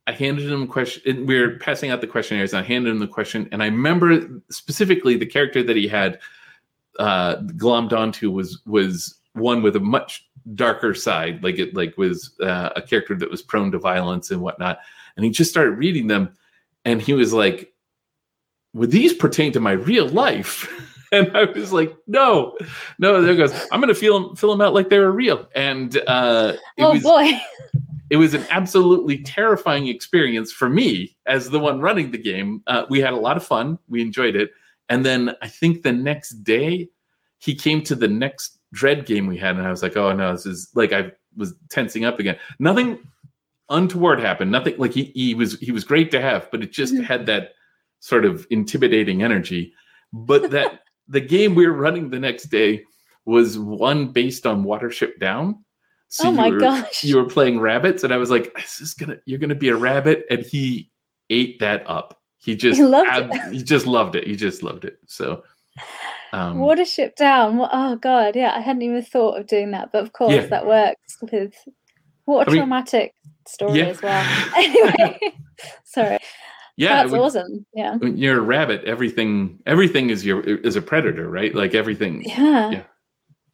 [0.06, 1.02] I handed him a question.
[1.06, 2.52] and We were passing out the questionnaires.
[2.52, 6.20] And I handed him the question, and I remember specifically the character that he had
[6.98, 12.34] uh, glommed onto was was one with a much darker side, like it like was
[12.40, 14.78] uh, a character that was prone to violence and whatnot.
[15.16, 16.34] And he just started reading them,
[16.84, 17.72] and he was like,
[18.74, 20.70] "Would these pertain to my real life?"
[21.12, 22.56] And I was like, "No,
[23.00, 23.52] no." There goes.
[23.72, 25.48] I'm going to fill them, fill them out like they were real.
[25.56, 27.32] And uh, it oh was boy.
[28.10, 32.62] it was an absolutely terrifying experience for me as the one running the game.
[32.68, 33.76] Uh, we had a lot of fun.
[33.88, 34.52] We enjoyed it.
[34.88, 36.90] And then I think the next day
[37.38, 40.32] he came to the next dread game we had, and I was like, "Oh no,
[40.32, 42.98] this is like I was tensing up again." Nothing
[43.68, 44.50] untoward happened.
[44.50, 47.50] Nothing like he he was he was great to have, but it just had that
[48.00, 49.72] sort of intimidating energy.
[50.12, 52.84] But that the game we were running the next day
[53.26, 55.62] was one based on Watership Down,
[56.08, 57.04] So oh my you were, gosh!
[57.04, 59.76] You were playing rabbits, and I was like, "This is gonna, you're gonna be a
[59.76, 60.90] rabbit," and he
[61.28, 62.18] ate that up.
[62.38, 63.52] He just He loved ab- it.
[63.52, 64.26] he just loved it.
[64.26, 64.98] He just loved it.
[65.06, 65.44] So,
[66.32, 67.60] um, Water ship down.
[67.72, 70.46] Oh god, yeah, I hadn't even thought of doing that, but of course Yeah.
[70.46, 71.54] that works with
[72.24, 73.14] what a I mean- traumatic
[73.48, 73.86] story Yeah.
[73.86, 74.24] as well.
[74.56, 75.18] Anyway,
[75.84, 76.18] sorry,
[76.76, 77.66] yeah, that's awesome.
[77.74, 81.54] Yeah, when you're a rabbit, everything everything is your is a predator, right?
[81.54, 82.22] Like everything.
[82.24, 82.82] yeah, Yeah.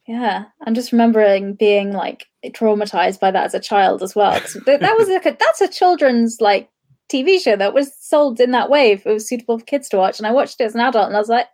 [0.07, 0.43] yeah.
[0.65, 4.39] I'm just remembering being like traumatized by that as a child as well.
[4.39, 6.69] th- that was like a, that's a children's like
[7.11, 9.97] TV show that was sold in that way if it was suitable for kids to
[9.97, 11.47] watch, and I watched it as an adult, and I was like.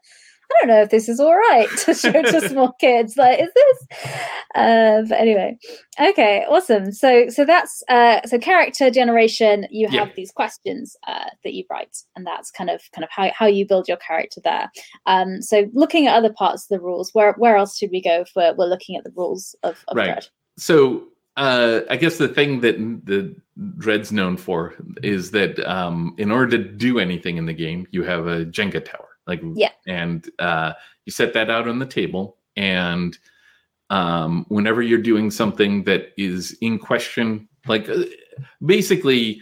[0.56, 3.18] I don't know if this is all right to show to small kids.
[3.18, 3.88] Like, is this?
[4.56, 5.58] Uh, but anyway,
[6.00, 6.92] okay, awesome.
[6.92, 9.68] So, so that's uh, so character generation.
[9.72, 10.13] You have Yeah.
[10.16, 13.66] these questions uh, that you write, and that's kind of kind of how, how you
[13.68, 14.72] build your character there.
[15.06, 18.22] Um, so, looking at other parts of the rules, where where else should we go
[18.22, 20.06] if we're, we're looking at the rules of, of Right.
[20.06, 20.28] Dread?
[20.58, 23.36] So uh, I guess the thing that the
[23.80, 28.04] Dread's known for is that um, in order to do anything in the game, you
[28.04, 29.12] have a Jenga tower.
[29.27, 29.71] Like Yeah.
[29.88, 30.73] and uh,
[31.05, 33.17] you set that out on the table, and
[33.89, 38.03] um, whenever you're doing something that is in question, like uh,
[38.65, 39.41] basically,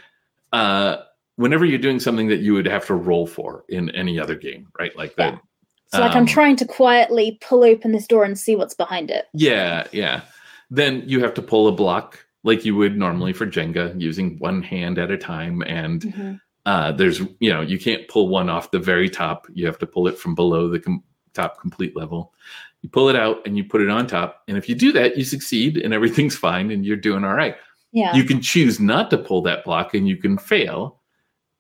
[0.51, 0.97] uh,
[1.37, 4.67] whenever you're doing something that you would have to roll for in any other game,
[4.77, 4.95] right?
[4.97, 5.31] Like Yeah.
[5.31, 5.41] that.
[5.87, 9.11] So, like, Um, I'm trying to quietly pull open this door and see what's behind
[9.11, 9.27] it.
[9.33, 10.21] Yeah, yeah.
[10.69, 14.61] Then you have to pull a block like you would normally for Jenga, using one
[14.63, 15.61] hand at a time.
[15.63, 16.41] And Mhm.
[16.65, 19.47] Uh, there's, you know, you can't pull one off the very top.
[19.54, 22.34] You have to pull it from below the com- top complete level.
[22.82, 24.43] You pull it out and you put it on top.
[24.47, 27.56] And if you do that, you succeed and everything's fine and you're doing all right.
[27.91, 28.15] Yeah.
[28.15, 31.00] You can choose not to pull that block and you can fail.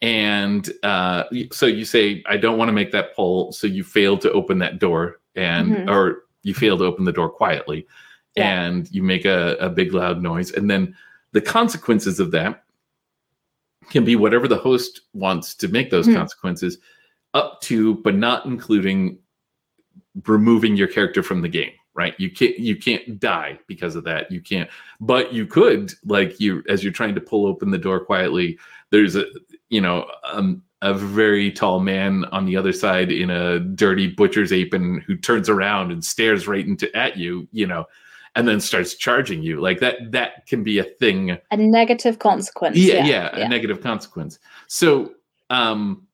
[0.01, 3.51] And uh, so you say, I don't want to make that pull.
[3.51, 5.89] So you fail to open that door and, Mhm.
[5.89, 7.85] or you fail to open the door quietly
[8.35, 8.63] Yeah.
[8.63, 10.51] and you make a, a big loud noise.
[10.51, 10.95] And then
[11.33, 12.63] the consequences of that
[13.89, 16.15] can be whatever the host wants to make those Mhm.
[16.15, 16.77] consequences
[17.33, 19.17] up to, but not including
[20.25, 22.17] removing your character from the game right?
[22.17, 24.31] You can't you can't die because of that.
[24.31, 24.69] You can't
[25.01, 28.57] but you could like you as you're trying to pull open the door quietly
[28.91, 29.25] there's a
[29.69, 34.53] you know um, a very tall man on the other side in a dirty butcher's
[34.53, 37.85] apron who turns around and stares right into at you you know
[38.35, 42.77] and then starts charging you like that that can be a thing a negative consequence.
[42.77, 43.37] yeah, Yeah.
[43.37, 44.39] yeah, a negative consequence.
[44.67, 45.13] So,
[45.49, 46.07] um,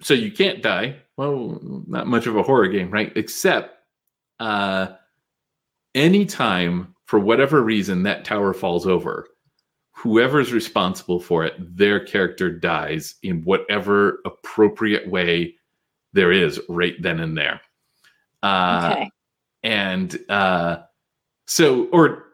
[0.00, 0.96] so you can't die.
[1.16, 3.12] Well, not much of a horror game, right?
[3.16, 3.74] Except,
[4.38, 4.88] uh,
[5.94, 9.26] anytime for whatever reason that tower falls over,
[9.92, 15.56] whoever's responsible for it, their character dies in whatever appropriate way
[16.12, 17.60] there is right then and there.
[18.42, 19.10] Uh, okay.
[19.62, 20.78] And uh
[21.46, 22.24] so or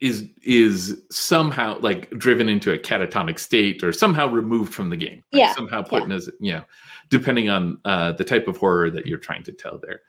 [0.00, 5.22] is is somehow like driven into a catatonic state or somehow removed from the game
[5.32, 5.38] right?
[5.38, 6.64] Yeah, somehow put in as you know
[7.08, 10.00] depending on uh the type of horror that you're trying to tell there.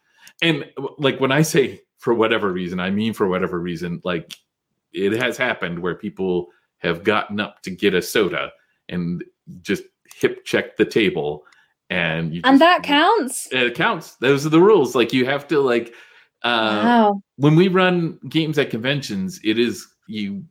[0.41, 0.65] And
[0.97, 4.35] like when i say for whatever reason i mean for whatever reason like
[4.91, 6.47] it has happened where people
[6.79, 8.51] have gotten up to get a soda
[8.89, 9.23] and
[9.61, 9.83] just
[10.15, 11.43] hip check the table
[11.93, 13.47] and you And just- that counts.
[13.51, 14.15] it counts.
[14.15, 14.95] Those are the rules.
[14.95, 15.93] Like you have to like
[16.43, 17.21] uh wow.
[17.37, 20.43] when we run games at conventions, it is you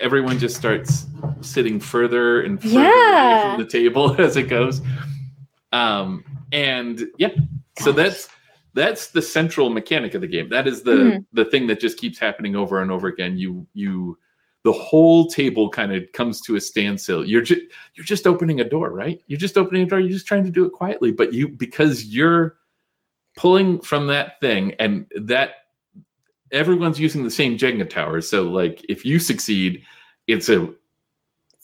[0.00, 1.06] everyone just starts
[1.40, 4.80] sitting further and further away from the table as it goes.
[5.72, 7.28] Um and yeah,
[7.78, 8.28] so that's
[8.74, 10.48] that's the central mechanic of the game.
[10.48, 11.24] That is the Mhm.
[11.32, 13.36] the thing that just keeps happening over and over again.
[13.38, 14.18] You you
[14.64, 17.24] the whole table kind of comes to a standstill.
[17.24, 17.60] You're just
[17.94, 19.22] you're just opening a door, right?
[19.26, 20.00] You're just opening a door.
[20.00, 22.56] You're just trying to do it quietly, but you because you're
[23.36, 25.50] pulling from that thing, and that
[26.50, 28.20] everyone's using the same Jenga tower.
[28.20, 29.82] So like, if you succeed,
[30.26, 30.68] it's a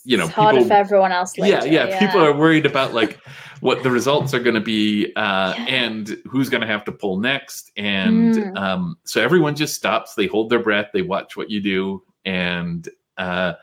[0.05, 1.67] you know it's people for everyone else later.
[1.67, 3.19] yeah, yeah, People are worried about like
[3.61, 5.65] what the results are going to be uh, Yeah.
[5.69, 7.71] and who's going to have to pull next.
[7.77, 8.57] And Mm.
[8.59, 10.15] um, so everyone just stops.
[10.15, 10.89] They hold their breath.
[10.95, 12.03] They watch what you do.
[12.25, 13.55] And uh,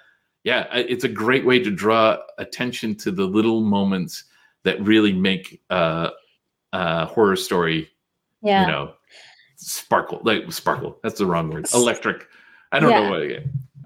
[0.43, 4.23] yeah, it's a great way to draw attention to the little moments
[4.63, 6.09] that really make uh,
[6.73, 7.89] a horror story,
[8.41, 8.61] yeah.
[8.61, 8.93] you know,
[9.55, 10.21] sparkle.
[10.23, 10.99] Like sparkle.
[11.03, 11.67] That's the wrong word.
[11.73, 12.27] Electric.
[12.71, 13.01] I don't Yeah.
[13.01, 13.43] know what.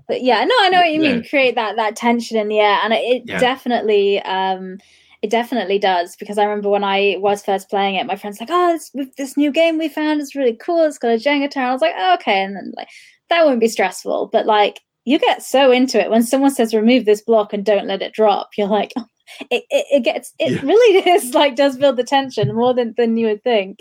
[0.08, 1.30] but yeah no i know what you mean Yeah.
[1.30, 3.40] create that that tension in the air and it, it Yeah.
[3.40, 4.80] definitely um
[5.22, 8.50] it definitely does because i remember when i was first playing it my friends like
[8.52, 11.70] oh this, this new game we found is really cool it's got a jenga tower
[11.70, 12.90] i was like oh, okay and then like
[13.32, 17.06] that wouldn't be stressful but like you get so into it when someone says remove
[17.06, 19.06] this block and don't let it drop you're like oh,
[19.50, 20.62] it, it, it gets it yeah.
[20.62, 23.80] really is like does build the tension more than than you would think.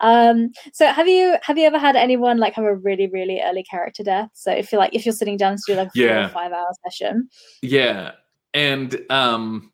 [0.00, 3.62] Um, so have you have you ever had anyone like have a really really early
[3.64, 4.30] character death?
[4.34, 6.28] So if you're like if you're sitting down to do like a yeah.
[6.28, 7.28] four or five hour session,
[7.62, 8.12] yeah,
[8.54, 9.72] and um,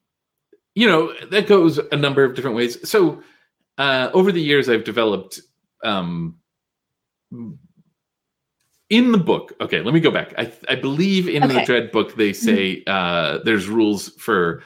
[0.74, 2.88] you know that goes a number of different ways.
[2.88, 3.22] So
[3.78, 5.40] uh, over the years, I've developed
[5.85, 6.37] um
[8.92, 10.35] in the book okay let me go back.
[10.37, 11.55] I, I believe in okay.
[11.55, 12.44] the dread book they mm-hmm.
[12.44, 14.62] say uh, there's rules for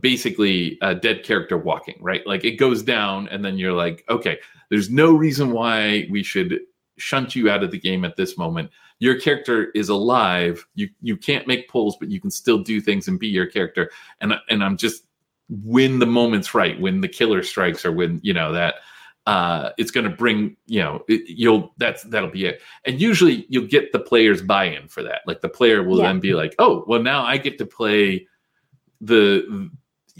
[0.00, 2.26] basically a dead character walking right?
[2.26, 4.38] Like it goes down and then you're like okay
[4.70, 6.60] there's no reason why we should
[6.96, 8.70] shunt you out of the game at this moment.
[9.00, 10.64] Your character is alive.
[10.76, 13.90] You you can't make pulls but you can still do things and be your character.
[14.20, 15.04] And and i'm just
[15.48, 18.76] when the moment's right when the killer strikes or when you know that
[19.26, 22.60] uh, it's going to bring you know it, you'll that's that'll be it.
[22.84, 25.22] And usually you'll get the players buy-in for that.
[25.26, 26.04] Like the player will yeah.
[26.04, 28.26] then be like oh well now i get to play
[29.00, 29.70] the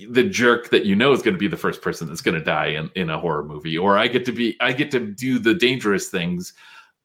[0.08, 2.44] the jerk that you know is going to be the first person that's going to
[2.44, 5.38] die in, in a horror movie or i get to be i get to do
[5.38, 6.52] the dangerous things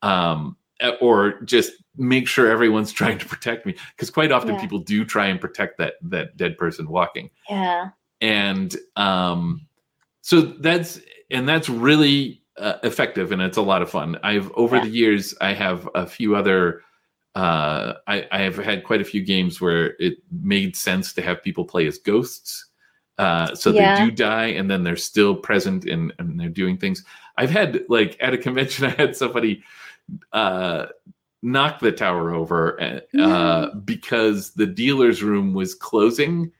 [0.01, 0.57] um
[1.01, 3.75] or just make sure everyone's trying to protect me.
[3.95, 4.61] Because quite often yeah.
[4.61, 7.29] people do try and protect that that dead person walking.
[7.49, 7.89] Yeah.
[8.21, 9.67] And um
[10.21, 10.99] so that's
[11.31, 14.17] and that's really uh, effective and it's a lot of fun.
[14.23, 14.83] I've over yeah.
[14.83, 16.81] the years I have a few other
[17.35, 21.43] uh, I, I, have had quite a few games where it made sense to have
[21.43, 22.65] people play as ghosts.
[23.17, 23.99] Uh, so yeah.
[23.99, 27.03] they do die and then they're still present and, and, they're doing things.
[27.37, 29.63] I've had like at a convention, I had somebody
[30.33, 30.87] uh,
[31.43, 33.85] knock the tower over uh, mm.
[33.85, 36.51] because the dealer's room was closing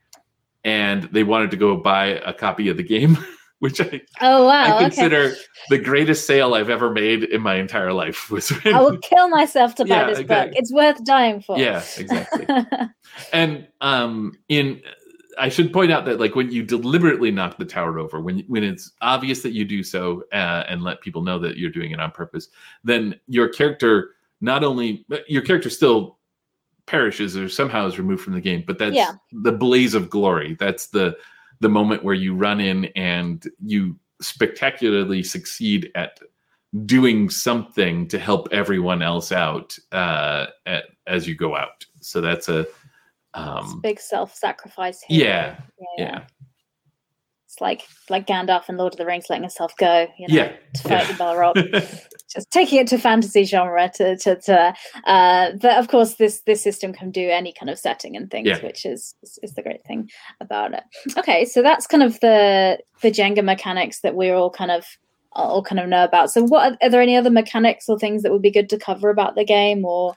[0.63, 3.17] and they wanted to go buy a copy of the game.
[3.59, 5.35] which I oh wow I consider okay.
[5.69, 8.31] the greatest sale I've ever made in my entire life.
[8.31, 10.51] Was when, I will kill myself to buy yeah, this exactly.
[10.51, 10.59] book.
[10.59, 11.57] It's worth dying for.
[11.57, 12.47] Yeah, exactly.
[13.33, 14.81] and um, in
[15.37, 18.63] I should point out that like when you deliberately knock the tower over, when when
[18.63, 21.99] it's obvious that you do so, uh, and let people know that you're doing it
[21.99, 22.47] on purpose,
[22.83, 26.17] then your character not only your character still
[26.85, 29.13] perishes or somehow is removed from the game, but that's yeah.
[29.31, 30.55] the blaze of glory.
[30.59, 31.15] That's the
[31.59, 36.19] the moment where you run in and you spectacularly succeed at
[36.85, 41.85] doing something to help everyone else out uh, at, as you go out.
[42.01, 42.67] So that's a
[43.33, 45.03] um, big self-sacrifice.
[45.09, 46.21] Yeah, yeah, yeah,
[47.45, 50.07] It's like like Gandalf in Lord of the Rings letting himself go.
[50.17, 51.11] You know, yeah, to fight yeah.
[51.11, 52.05] the Balrog.
[52.29, 54.73] just taking it to fantasy genre to to, to
[55.05, 58.47] uh, but of course this this system can do any kind of setting and things
[58.47, 58.61] yeah.
[58.61, 60.83] which is, is, is the great thing about it
[61.17, 64.85] okay so that's kind of the the jenga mechanics that we're all kind of
[65.33, 68.23] all kind of know about so what are, are there any other mechanics or things
[68.23, 70.15] that would be good to cover about the game or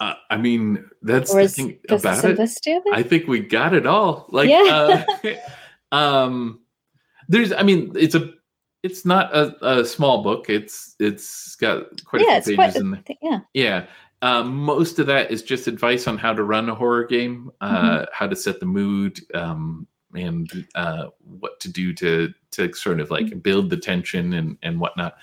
[0.00, 2.86] uh, I mean, that's the thing about it.
[2.92, 4.26] I think we got it all.
[4.30, 5.04] Like, yeah.
[5.22, 5.30] uh,
[5.96, 6.60] um,
[7.28, 8.32] there's, I mean, it's a
[8.82, 10.46] it's not a, a small book.
[10.48, 13.02] It's it's got quite yeah, a few pages in there.
[13.22, 13.40] yeah.
[13.54, 13.86] Yeah.
[14.22, 17.80] Um, most of that is just advice on how to run a horror game, uh,
[17.80, 18.04] mm-hmm.
[18.12, 21.06] how to set the mood, um, and uh,
[21.40, 23.38] what to do to to sort of like mm-hmm.
[23.38, 25.16] build the tension and and whatnot.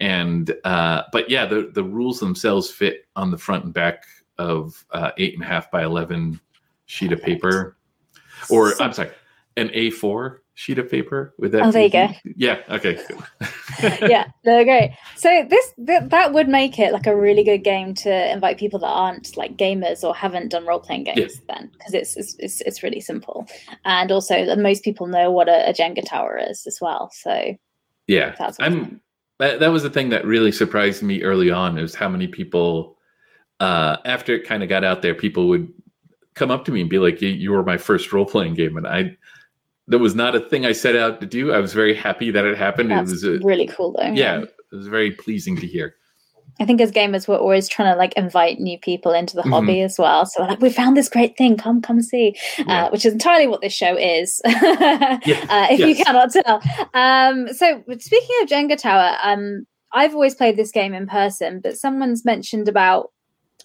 [0.00, 4.04] And uh, but yeah, the the rules themselves fit on the front and back
[4.38, 6.40] of uh, eight and a half by eleven
[6.86, 7.76] sheet of paper,
[8.48, 9.10] or I'm sorry,
[9.56, 11.62] an A4 sheet of paper with that.
[11.62, 12.08] Oh, there you go.
[12.36, 12.58] Yeah.
[12.68, 13.00] Okay.
[13.82, 14.94] yeah, they're great.
[15.16, 18.78] So this th- that would make it like a really good game to invite people
[18.80, 21.40] that aren't like gamers or haven't done role playing games.
[21.48, 23.46] Then because it's, it's, it's it's really simple,
[23.86, 27.10] and also most people know what a, a Jenga tower is as well.
[27.14, 27.56] So
[28.06, 29.00] yeah, that's I'm.
[29.38, 32.98] That, that was the thing that really surprised me early on is how many people,
[33.58, 35.72] uh, after it kind of got out there, people would
[36.34, 38.86] come up to me and be like, "You were my first role playing game," and
[38.86, 39.16] I
[39.90, 41.52] that was not a thing I set out to do.
[41.52, 42.90] I was very happy that it happened.
[42.90, 44.12] That's it was a, really cool though.
[44.12, 45.94] Yeah, it was very pleasing to hear.
[46.60, 49.52] I think as gamers, we're always trying to like invite new people into the mm-hmm.
[49.52, 50.26] hobby as well.
[50.26, 52.84] So like, we found this great thing, come, come see, uh, yeah.
[52.84, 55.18] uh, which is entirely what this show is, yeah.
[55.48, 55.98] uh, if yes.
[55.98, 56.62] you cannot tell.
[56.92, 61.78] Um, so speaking of Jenga Tower, um, I've always played this game in person, but
[61.78, 63.10] someone's mentioned about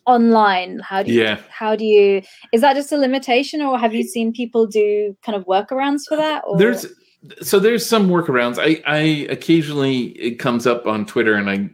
[0.05, 0.79] online?
[0.79, 1.39] How do you yeah.
[1.49, 2.21] how do you
[2.51, 6.17] is that just a limitation or have you seen people do kind of workarounds for
[6.17, 6.57] that or?
[6.57, 6.85] there's
[7.41, 8.57] so there's some workarounds.
[8.59, 11.69] I i occasionally it comes up on twitter and i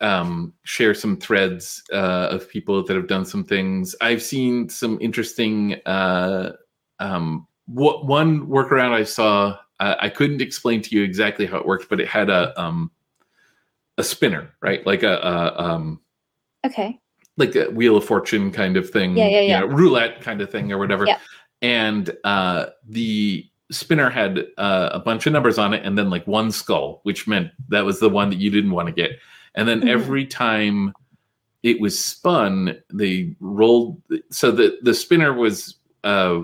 [0.00, 3.94] um, share some threads uh, of people that have done some things.
[4.00, 6.54] I've seen some interesting uh,
[6.98, 11.64] um, what one workaround i saw uh, i couldn't explain to you exactly how it
[11.64, 12.90] worked but it had a um
[13.98, 14.84] a spinner right?
[14.86, 16.00] Like a, a um
[16.66, 16.98] okay
[17.36, 20.40] like a wheel of fortune kind of thing yeah yeah yeah you know, roulette kind
[20.40, 21.18] of thing or whatever yeah.
[21.62, 26.26] and uh the spinner had uh, a bunch of numbers on it and then like
[26.26, 29.12] one skull, which meant that was the one that you didn't want to get.
[29.54, 29.88] And then Mhm.
[29.88, 30.92] every time
[31.62, 34.00] it was spun, they rolled.
[34.30, 36.42] So the the spinner was uh,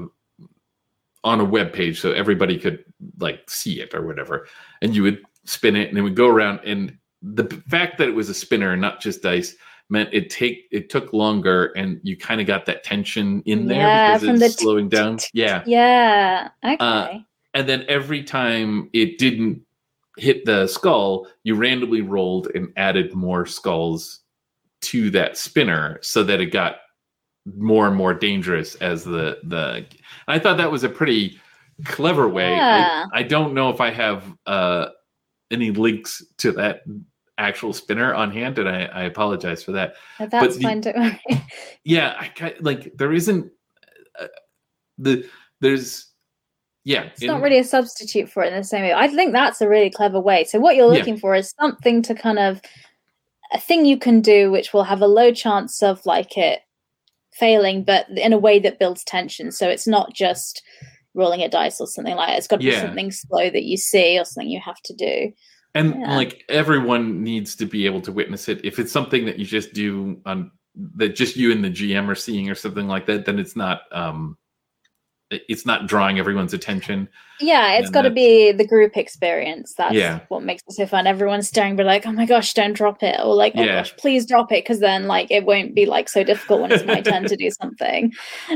[1.24, 2.84] on a web page, so everybody could
[3.18, 4.47] like see it or whatever.
[4.80, 6.61] And you would spin it, and it would go around.
[6.64, 9.57] And the fact that it was a spinner and not just dice
[9.91, 13.78] meant it take it took longer, and you kind of got that tension in there
[13.78, 15.18] Yeah, because from it's the slowing down.
[15.32, 16.49] Yeah yeah.
[16.64, 16.76] Okay.
[16.78, 17.18] Uh,
[17.55, 19.62] and then every time it didn't
[20.16, 24.20] hit the skull, you randomly rolled and added more skulls
[24.80, 26.76] to that spinner so that it got
[27.57, 29.86] more and more dangerous as the the
[30.26, 31.41] I thought that was a pretty
[31.84, 32.51] clever way.
[32.51, 33.07] Yeah.
[33.12, 34.89] I, I don't know if I have uh
[35.51, 36.82] any links to that
[37.39, 39.95] actual spinner on hand and I, I apologize for that.
[40.20, 40.80] No, That's the- fine.
[40.80, 41.18] Don't.
[41.84, 43.51] Yeah, I like there isn't
[44.20, 44.26] uh,
[44.99, 45.24] the
[45.61, 46.07] there's
[46.84, 48.93] yeah, It's in- not really a substitute for it in the same way.
[48.93, 50.45] I think that's a really clever way.
[50.45, 50.99] So what you're Yeah.
[50.99, 52.61] looking for is something to kind of
[53.53, 56.61] a thing you can do which will have a low chance of like it
[57.32, 59.51] failing, but in a way that builds tension.
[59.53, 60.62] So it's not just
[61.14, 62.39] rolling a dice or something like that.
[62.39, 65.32] It's got to be something slow that you see or something you have to do.
[65.74, 66.16] And Yeah.
[66.16, 69.72] like everyone needs to be able to witness it if it's something that you just
[69.72, 70.50] do on
[70.96, 73.82] that just you and the gm are seeing or something like that then it's not
[73.92, 74.36] um
[75.30, 77.08] it's not drawing everyone's attention
[77.41, 79.74] Yeah, it's got to be the group experience.
[79.78, 80.20] That's Yeah.
[80.28, 81.07] what makes it so fun.
[81.07, 83.76] Everyone's staring, but like, oh my gosh, don't drop it, or like, oh Yeah.
[83.76, 86.84] gosh, please drop it, because then like it won't be like so difficult when it's
[86.84, 88.12] my turn to do something.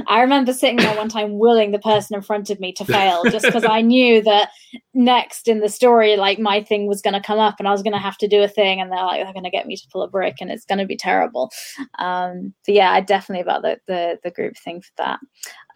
[0.09, 3.23] I remember sitting there one time, willing the person in front of me to fail,
[3.31, 4.49] just because I knew that
[4.95, 7.83] next in the story, like my thing was going to come up, and I was
[7.83, 9.77] going to have to do a thing, and they're like, they're going to get me
[9.77, 11.51] to pull a brick, and it's going to be terrible.
[11.99, 15.19] Um, so yeah, I definitely about the the the group thing for that.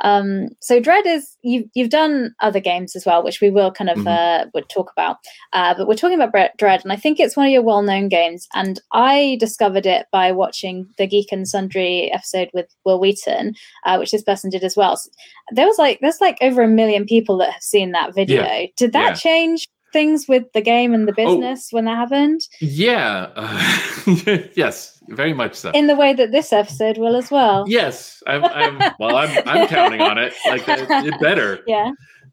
[0.01, 3.91] Um, so Dread is you've you've done other games as well, which we will kind
[3.91, 4.09] of Mhm.
[4.09, 5.19] uh, would talk about.
[5.53, 8.49] Uh, but we're talking about Dread, and I think it's one of your well-known games.
[8.55, 13.97] And I discovered it by watching the Geek and Sundry episode with Wil Wheaton, uh,
[13.99, 14.97] which this person did as well.
[14.97, 15.11] So
[15.53, 18.67] there was like there's like over a million people that have seen that video.
[18.77, 19.11] Did that Yeah.
[19.13, 19.15] Oh.
[19.15, 22.41] change things with the game and the business when that happened?
[22.61, 23.79] yeah uh,
[24.55, 27.65] yes very much so In the way that this episode will as well.
[27.69, 31.93] yes i'm, I'm well I'm, I'm counting on it like it, it better Yeah.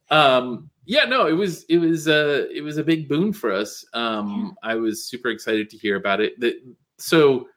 [0.09, 3.85] Um yeah no it was it was uh it was a big boon for us.
[3.93, 6.39] Um i was super excited to hear about it.
[6.39, 6.55] That
[6.97, 7.47] so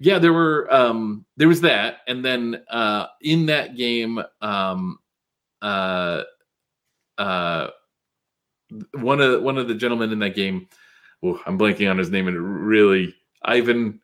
[0.00, 4.98] yeah there were um there was that and then uh in that game um
[5.62, 6.22] uh
[7.18, 7.68] uh
[8.94, 10.66] one of one of the gentlemen in that game
[11.22, 14.00] oh, i'm blanking on his name and it really ivan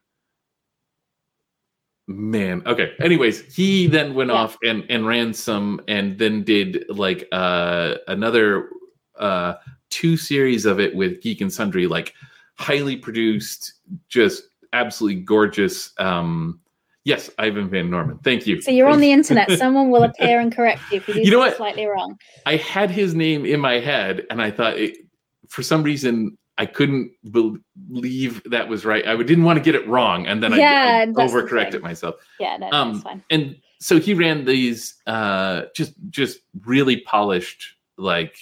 [2.09, 4.37] man okay anyways he then went Yeah.
[4.37, 8.71] off and and ran some and then did like uh another
[9.19, 9.55] uh
[9.91, 12.15] two series of it with geek and sundry like
[12.55, 13.75] highly produced
[14.09, 16.59] just absolutely gorgeous um
[17.05, 19.51] yes ivan van norman thank you So you're on the internet.
[19.59, 21.57] Someone will appear and correct you if you do You know what?
[21.59, 22.19] slightly wrong.
[22.47, 24.97] I had his name in my head, and I thought, it,
[25.49, 29.07] for some reason, I couldn't believe that was right.
[29.07, 32.17] I didn't want to get it wrong, and then Yeah, I, I overcorrected myself.
[32.41, 33.23] Yeah, no, Um, that's fine.
[33.31, 38.37] And so he ran these uh, just just really polished, like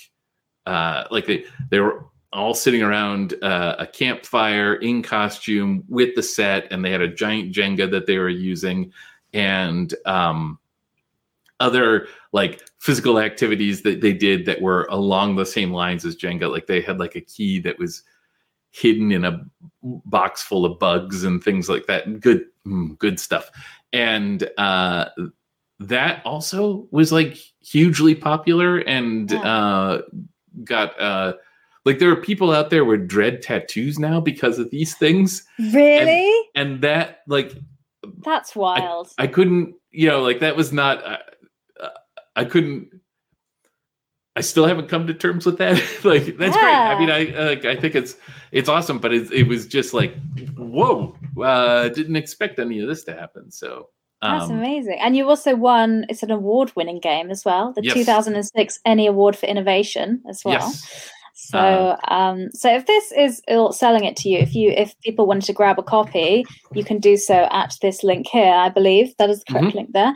[0.64, 6.22] uh, like they they were all sitting around uh, a campfire in costume with the
[6.22, 8.92] set, and they had a giant Jenga that they were using,
[9.34, 10.58] and um,
[11.60, 16.50] other like physical activities that they did that were along the same lines as Jenga.
[16.50, 18.02] Like they had like a key that was
[18.70, 19.42] hidden in a
[19.82, 22.20] box full of bugs and things like that.
[22.20, 23.50] Good, mm, good stuff.
[23.92, 25.06] And uh,
[25.80, 29.40] that also was like hugely popular and Yeah.
[29.40, 30.02] uh,
[30.64, 31.34] got uh,
[31.86, 36.30] like there are people out there with dread tattoos now because of these things, Really?
[36.54, 37.52] and that like
[38.24, 39.08] That's wild.
[39.18, 41.02] I couldn't, you know, like that was not.
[42.36, 43.00] I couldn't.
[44.36, 45.76] I still haven't come to terms with that.
[46.04, 46.74] like that's great.
[46.74, 48.16] I mean, I uh, I think it's
[48.52, 50.14] it's awesome, but it, it was just like,
[50.56, 51.16] whoa!
[51.42, 53.50] Uh, didn't expect any of this to happen.
[53.50, 53.88] So
[54.20, 54.98] That's um, amazing.
[55.00, 57.94] And you also won, it's an award winning game as well, the Yes.
[57.94, 60.54] 2006 ENnie Award for Innovation as well.
[60.54, 61.10] yes,
[61.50, 63.42] So, Uh, um, so if this is
[63.76, 66.44] selling it to you, if you if people wanted to grab a copy,
[66.74, 68.52] you can do so at this link here.
[68.52, 69.76] I believe that is the correct Mm-hmm.
[69.78, 70.12] link there.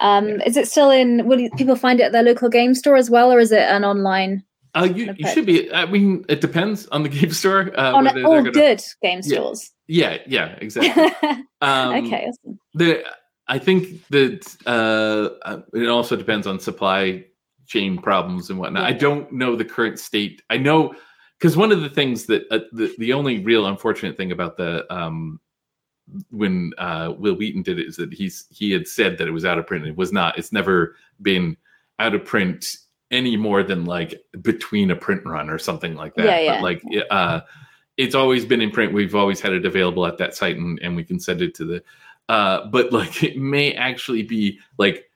[0.00, 1.26] Um, Is it still in?
[1.26, 3.62] Will you, people find it at their local game store as well, or is it
[3.62, 4.42] an online?
[4.74, 5.70] uh, you, you should be.
[5.72, 7.70] I mean, it depends on the game store.
[7.78, 9.70] Uh, on all gonna- good game stores.
[9.88, 11.12] Yeah, yeah, exactly.
[11.60, 12.58] Um, okay, awesome.
[12.74, 13.04] the
[13.46, 17.24] I think that uh, uh, it also depends on supply
[17.66, 18.82] chain problems and whatnot.
[18.82, 18.88] Yeah.
[18.88, 20.42] I don't know the current state.
[20.50, 20.94] I know
[21.38, 24.90] because one of the things that uh, the the only real unfortunate thing about the
[24.94, 25.40] um
[26.30, 29.44] when uh Wil Wheaton did it is that he's he had said that it was
[29.44, 29.86] out of print.
[29.86, 30.38] It was not.
[30.38, 31.56] It's never been
[31.98, 32.76] out of print
[33.10, 36.26] any more than like between a print run or something like that.
[36.26, 36.54] Yeah, yeah.
[36.54, 37.40] But like uh
[37.96, 38.92] it's always been in print.
[38.92, 41.64] We've always had it available at that site and, and we can send it to
[41.64, 41.82] the
[42.28, 45.10] uh but like it may actually be like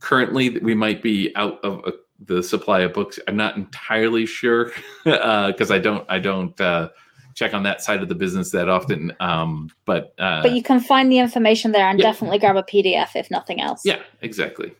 [0.00, 1.92] currently we might be out of a,
[2.24, 3.18] the supply of books.
[3.28, 4.72] I'm not entirely sure
[5.04, 6.88] because uh, I don't I don't uh,
[7.34, 9.12] check on that side of the business that often.
[9.20, 12.06] Um, but uh, but you can find the information there and yeah.
[12.06, 13.82] definitely grab a PDF if nothing else.
[13.84, 14.72] Yeah, exactly.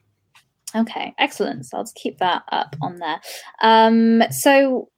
[0.74, 1.66] Okay, excellent.
[1.66, 3.20] So I'll just keep that up on there.
[3.62, 4.88] Um, so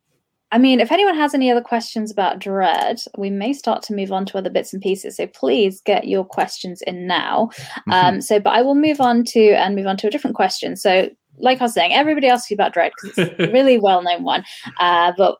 [0.50, 4.12] I mean, if anyone has any other questions about Dread, we may start to move
[4.12, 5.16] on to other bits and pieces.
[5.16, 7.50] So please get your questions in now.
[7.52, 7.92] Mm-hmm.
[7.92, 10.76] Um, so, but I will move on to and move on to a different question.
[10.76, 14.02] So, like I was saying, everybody asks you about Dread because it's a really well
[14.02, 14.44] known one.
[14.80, 15.36] Uh, but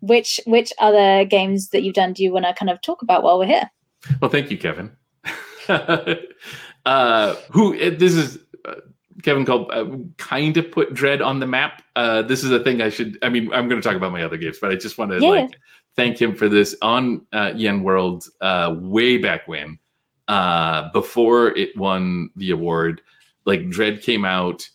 [0.00, 3.22] which which other games that you've done do you want to kind of talk about
[3.22, 3.70] while we're here?
[4.20, 4.90] Well, thank you, Kevin.
[5.68, 8.74] uh, who this is uh,
[9.22, 9.86] Kevin called uh,
[10.16, 11.82] kind of put Dread on the map.
[11.96, 13.18] Uh, this is a thing I should.
[13.22, 15.20] I mean, I'm going to talk about my other games, but I just want to
[15.20, 15.28] yeah.
[15.28, 15.58] like
[15.96, 19.78] thank him for this on uh, EN World uh, way back when,
[20.28, 23.02] uh, before it won the award.
[23.44, 24.68] Like Dread came out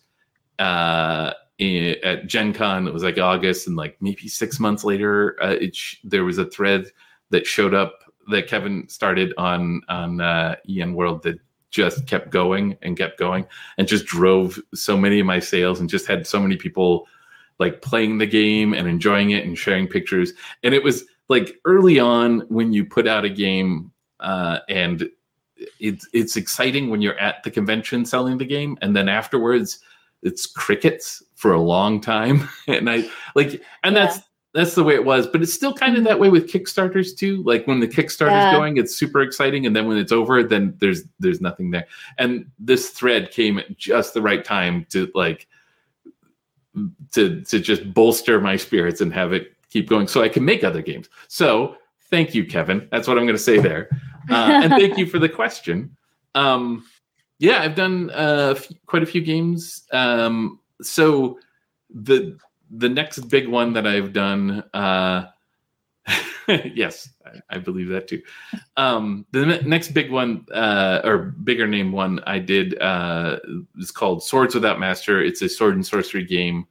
[0.58, 2.86] uh, in, at Gen Con.
[2.86, 6.38] It was like August, and like maybe six months later, uh, it sh- there was
[6.38, 6.86] a thread
[7.30, 7.98] that showed up
[8.30, 11.38] that Kevin started on on uh, EN World that
[11.70, 13.46] just kept going and kept going
[13.76, 17.06] and just drove so many of my sales and just had so many people
[17.58, 20.32] like playing the game and enjoying it and sharing pictures.
[20.62, 25.08] And it was like early on when you put out a game uh, and
[25.80, 28.78] it's it's exciting when you're at the convention selling the game.
[28.80, 29.80] And then afterwards
[30.22, 32.48] it's crickets for a long time.
[32.68, 34.06] And i like and yeah.
[34.06, 34.20] that's
[34.58, 36.08] that's the way it was but it's still kind of mm-hmm.
[36.08, 37.44] that way with kickstarters too.
[37.44, 38.52] Like when the kickstarter's yeah.
[38.52, 41.86] going it's super exciting and then when it's over then there's there's nothing there.
[42.18, 45.46] And this thread came at just the right time to like
[47.12, 50.64] to to just bolster my spirits and have it keep going so i can make
[50.64, 51.08] other games.
[51.28, 51.76] So
[52.10, 52.88] thank you kevin.
[52.90, 53.88] That's what i'm going to say there.
[54.28, 55.96] Uh, and thank you for the question.
[56.34, 56.84] Um
[57.38, 59.84] yeah i've done uh, f- quite a few games.
[59.92, 61.38] Um so
[61.90, 62.38] the
[62.70, 65.26] the next big one that I've done, uh,
[66.48, 68.22] yes, I, I, believe that too.
[68.76, 73.38] Um, the next big one, uh, or bigger name one, I did uh,
[73.78, 75.22] is called Swords Without Master.
[75.22, 76.66] It's a sword and sorcery game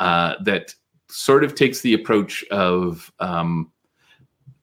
[0.00, 0.74] uh, that
[1.08, 3.70] sort of takes the approach of um,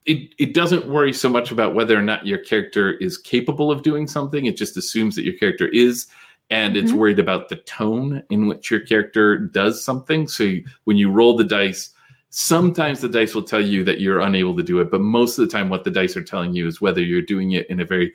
[0.06, 3.82] it, it doesn't worry so much about whether or not your character is capable of
[3.82, 4.46] doing something.
[4.46, 6.08] It just assumes that your character is
[6.50, 6.98] and it's mm-hmm.
[6.98, 10.26] worried about the tone in which your character does something.
[10.26, 11.90] So you, when you roll the dice,
[12.30, 15.46] sometimes the dice will tell you that you're unable to do it, but most of
[15.46, 17.84] the time, what the dice are telling you is whether you're doing it in a
[17.84, 18.12] very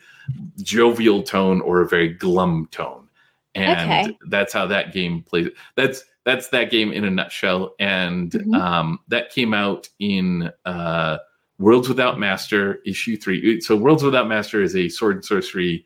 [0.57, 3.07] jovial tone or a very glum tone.
[3.55, 4.17] And okay.
[4.27, 5.47] that's how that game plays.
[5.75, 7.73] That's that's that game in a nutshell.
[7.79, 8.53] And mm-hmm.
[8.53, 11.19] um, that came out in uh,
[11.57, 13.61] Worlds Without Master issue three.
[13.61, 15.85] So Worlds Without Master is a sword and sorcery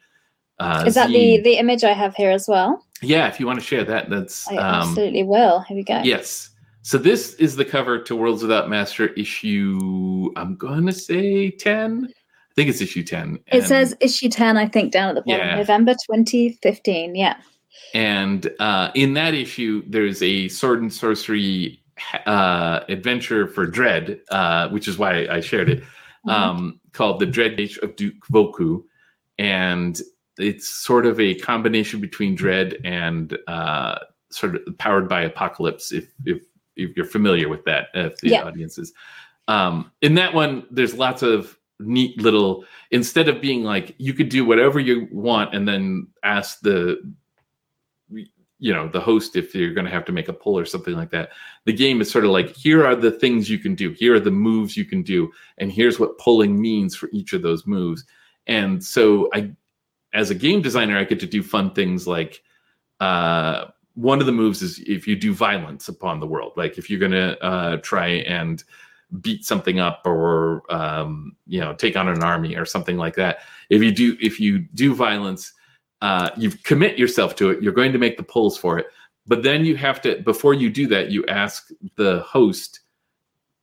[0.59, 2.83] uh, Is that the the image I have here as well?
[3.01, 5.61] Yeah, if you want to share that, that's I um, absolutely will.
[5.61, 6.01] Here we go.
[6.03, 6.49] Yes.
[6.81, 10.31] So this is the cover to Worlds Without Master issue.
[10.35, 12.07] I'm going to say ten.
[12.09, 13.39] I think it's issue ten.
[13.47, 14.57] It says issue ten.
[14.57, 15.55] I think down at the bottom, yeah.
[15.55, 17.15] November 2015.
[17.15, 17.37] Yeah.
[17.93, 21.81] And uh, in that issue, there's a sword and sorcery
[22.25, 26.29] uh, adventure for Dread, uh, which is why I shared it, mm-hmm.
[26.29, 28.83] um, called the Dread Age of Duke Voku,
[29.37, 29.99] and
[30.39, 33.99] it's sort of a combination between Dread and uh,
[34.31, 35.91] sort of powered by Apocalypse.
[35.91, 36.43] If if,
[36.75, 38.43] if you're familiar with that, if the yeah.
[38.43, 38.93] audience is.
[39.47, 42.65] Um, in that one, there's lots of neat little.
[42.91, 46.99] Instead of being like you could do whatever you want and then ask the
[48.59, 50.93] you know the host if you're going to have to make a pull or something
[50.93, 51.29] like that
[51.65, 54.19] the game is sort of like here are the things you can do here are
[54.19, 58.03] the moves you can do and here's what pulling means for each of those moves
[58.47, 59.49] and so i
[60.13, 62.41] as a game designer, I get to do fun things like
[62.99, 66.89] uh, one of the moves is if you do violence upon the world, like if
[66.89, 68.63] you're going to uh, try and
[69.21, 73.39] beat something up or um, you know take on an army or something like that.
[73.69, 75.53] If you do if you do violence,
[76.01, 77.61] uh, you commit yourself to it.
[77.61, 78.87] You're going to make the pulls for it,
[79.27, 82.81] but then you have to before you do that, you ask the host,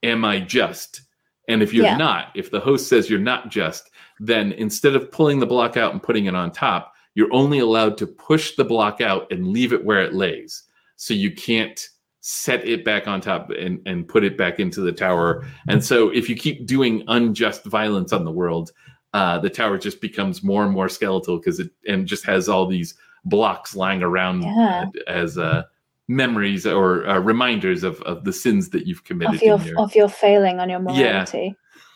[0.03, 1.03] "Am I just?"
[1.49, 1.97] And if you're yeah.
[1.97, 5.93] not, if the host says you're not just, then instead of pulling the block out
[5.93, 9.73] and putting it on top, you're only allowed to push the block out and leave
[9.73, 10.64] it where it lays.
[10.97, 11.89] so you can't
[12.23, 15.47] set it back on top and, and put it back into the tower.
[15.69, 18.73] And so if you keep doing unjust violence on the world,
[19.14, 22.67] uh, the tower just becomes more and more skeletal because it and just has all
[22.67, 22.95] these
[23.25, 24.87] blocks lying around Yeah.
[25.07, 25.62] as uh,
[26.09, 29.37] memories or uh, reminders of, of the sins that you've committed.
[29.37, 29.81] Of your your...
[29.81, 31.25] of your failing on your Yeah.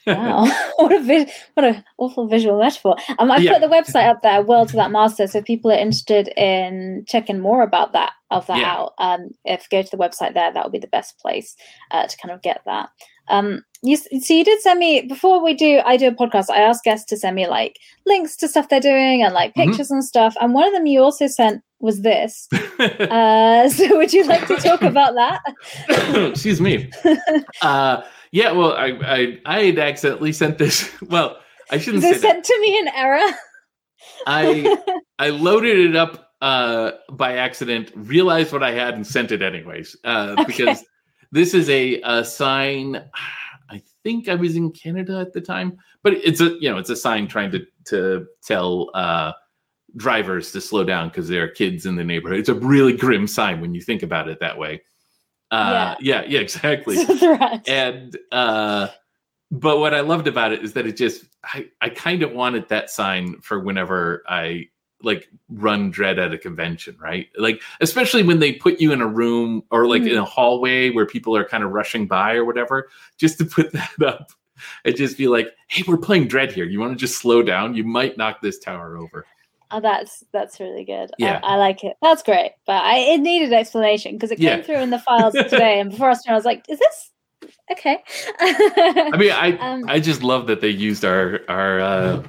[0.06, 0.44] Wow,
[0.76, 2.96] what a vis- what a awful visual metaphor.
[3.18, 3.52] Um, I Yeah.
[3.52, 7.40] put the website up there, World Without Master, so if people are interested in checking
[7.40, 8.72] more about that of that Yeah.
[8.72, 8.94] out.
[8.98, 11.56] Um, if go to the website there, that would be the best place
[11.90, 12.88] uh, to kind of get that.
[13.28, 15.80] Um, you so you did send me before we do.
[15.84, 16.50] I do a podcast.
[16.50, 17.76] I ask guests to send me like
[18.06, 19.66] links to stuff they're doing and like Mhm.
[19.68, 20.34] pictures and stuff.
[20.40, 22.48] And one of them you also sent was this.
[22.80, 25.40] Uh, so would you like to talk about that?
[26.30, 26.90] Excuse me.
[27.62, 28.02] Uh,
[28.32, 30.90] yeah, well, I, I I had accidentally sent this.
[31.08, 31.38] Well,
[31.70, 32.20] I shouldn't say it that.
[32.20, 33.34] sent to me in error?
[34.26, 34.76] I
[35.18, 39.96] I loaded it up uh, by accident, realized what I had, and sent it anyways.
[40.04, 40.44] Uh, Okay.
[40.46, 40.84] Because
[41.32, 43.02] this is a, a sign.
[43.68, 46.90] I think I was in Canada at the time, but it's a you know it's
[46.90, 49.32] a sign trying to to tell uh,
[49.96, 52.38] drivers to slow down because there are kids in the neighborhood.
[52.38, 54.82] It's a really grim sign when you think about it that way.
[55.50, 56.96] Uh, yeah, yeah, exactly.
[56.98, 58.88] It's a and uh
[59.50, 62.68] but what i loved about it is that it just i i kind of wanted
[62.68, 64.68] that sign for whenever i
[65.02, 67.28] like run dread at a convention right?
[67.38, 70.12] Like especially when they put you in a room or like Mhm.
[70.12, 72.88] in a hallway where people are kind of rushing by or whatever
[73.18, 74.30] just to put that up
[74.84, 76.66] and just be like hey we're playing dread here.
[76.66, 77.74] You want to just slow down?
[77.74, 79.24] You might knock this tower over
[79.72, 81.10] Oh, that's that's really good.
[81.18, 81.40] Yeah.
[81.42, 81.96] I, I like it.
[82.02, 82.52] That's great.
[82.66, 84.62] But I it needed explanation because it came Yeah.
[84.62, 87.10] through in the files today, and before I started, I was like, "Is this
[87.72, 87.98] okay?"
[88.40, 92.22] i mean i Um, i just love that they used our our uh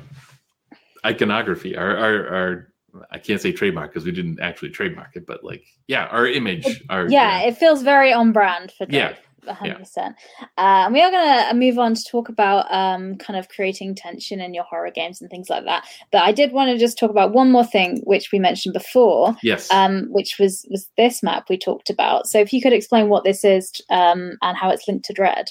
[1.05, 2.67] iconography our our, our
[3.09, 6.83] I can't say trademark because we didn't actually trademark it, but like, yeah, our image,
[6.89, 9.77] our yeah, it feels very on brand for Yeah, Dread.
[9.77, 9.97] 100%.
[9.97, 10.13] Uh,
[10.57, 14.39] and we are going to move on to talk about um, kind of creating tension
[14.39, 15.85] in your horror games and things like that.
[16.11, 19.35] But I did want to just talk about one more thing, which we mentioned before,
[19.43, 22.27] yes, um, which was was this map we talked about.
[22.27, 25.49] So if you could explain what this is um, and how it's linked to Dread.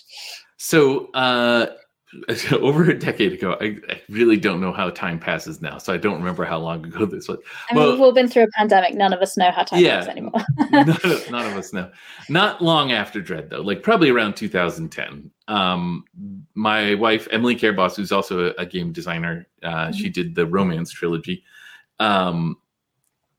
[0.57, 1.67] So, uh,
[2.53, 5.79] over a decade ago, I, I really don't know how time passes now.
[5.79, 7.39] So I don't remember how long ago this was.
[7.71, 8.95] I mean, Well- we've all been through a pandemic.
[8.95, 10.05] None of us know how time Yeah.
[10.07, 10.43] anymore.
[10.71, 11.91] none, of, none of us know.
[12.29, 15.31] Not long after Dread, though, like probably around 2010.
[15.49, 16.05] Um,
[16.55, 20.47] my wife, Emily Care Boss, who's also a, a game designer, uh, she did the
[20.47, 21.45] Romance trilogy.
[21.99, 22.57] Um,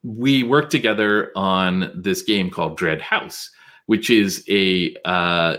[0.04, 3.52] we worked together on this game called Dread House,
[3.86, 5.58] which is a uh,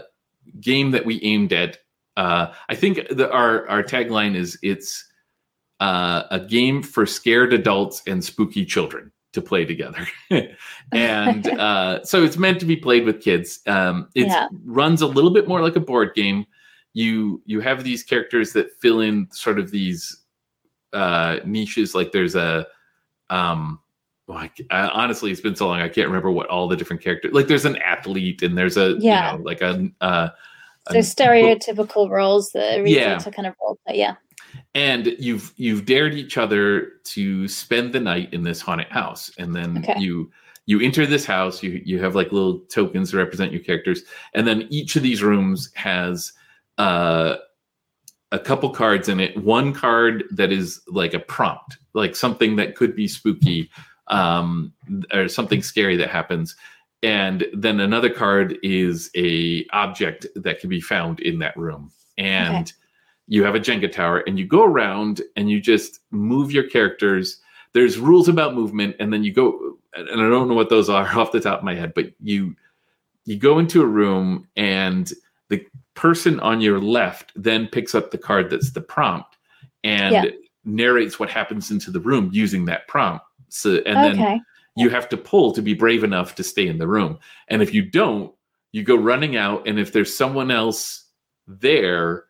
[0.60, 1.78] game that we aimed at.
[2.16, 5.04] Uh, I think the, our our tagline is it's
[5.80, 10.06] uh, a game for scared adults and spooky children to play together.
[10.92, 13.60] and uh, so it's meant to be played with kids.
[13.66, 14.48] Um, it Yeah.
[14.64, 16.44] runs a little bit more like a board game.
[16.92, 20.18] You you have these characters that fill in sort of these
[20.92, 21.94] uh, niches.
[21.94, 22.66] Like there's a
[23.30, 23.80] um,
[24.26, 27.02] well, I, I- honestly, it's been so long I can't remember what all the different
[27.02, 27.32] characters.
[27.32, 29.32] Like there's an athlete and there's a Yeah.
[29.32, 30.28] you know like a uh,
[30.90, 33.18] so stereotypical roles that are easy Yeah.
[33.18, 33.98] to kind of role play.
[33.98, 34.14] Yeah.
[34.74, 39.54] and you've you've dared each other to spend the night in this haunted house and
[39.54, 39.98] then Okay.
[40.00, 40.30] you
[40.66, 44.02] you enter this house you you have like little tokens to represent your characters
[44.34, 46.32] and then each of these rooms has
[46.78, 47.36] uh
[48.32, 52.74] a couple cards in it one card that is like a prompt like something that
[52.76, 53.70] could be spooky
[54.08, 54.72] um
[55.12, 56.56] or something scary that happens
[57.02, 62.72] and then another card is a object that can be found in that room and
[63.26, 67.40] you have a jenga tower and you go around and you just move your characters
[67.72, 71.06] there's rules about movement and then you go and i don't know what those are
[71.18, 72.54] off the top of my head but you
[73.24, 75.12] you go into a room and
[75.48, 79.36] the person on your left then picks up the card that's the prompt
[79.84, 80.24] and Yeah.
[80.64, 84.40] narrates what happens into the room using that prompt so and then okay.
[84.76, 87.18] You have to pull to be brave enough to stay in the room.
[87.48, 88.32] And if you don't,
[88.72, 89.68] you go running out.
[89.68, 91.04] And if there's someone else
[91.46, 92.24] there,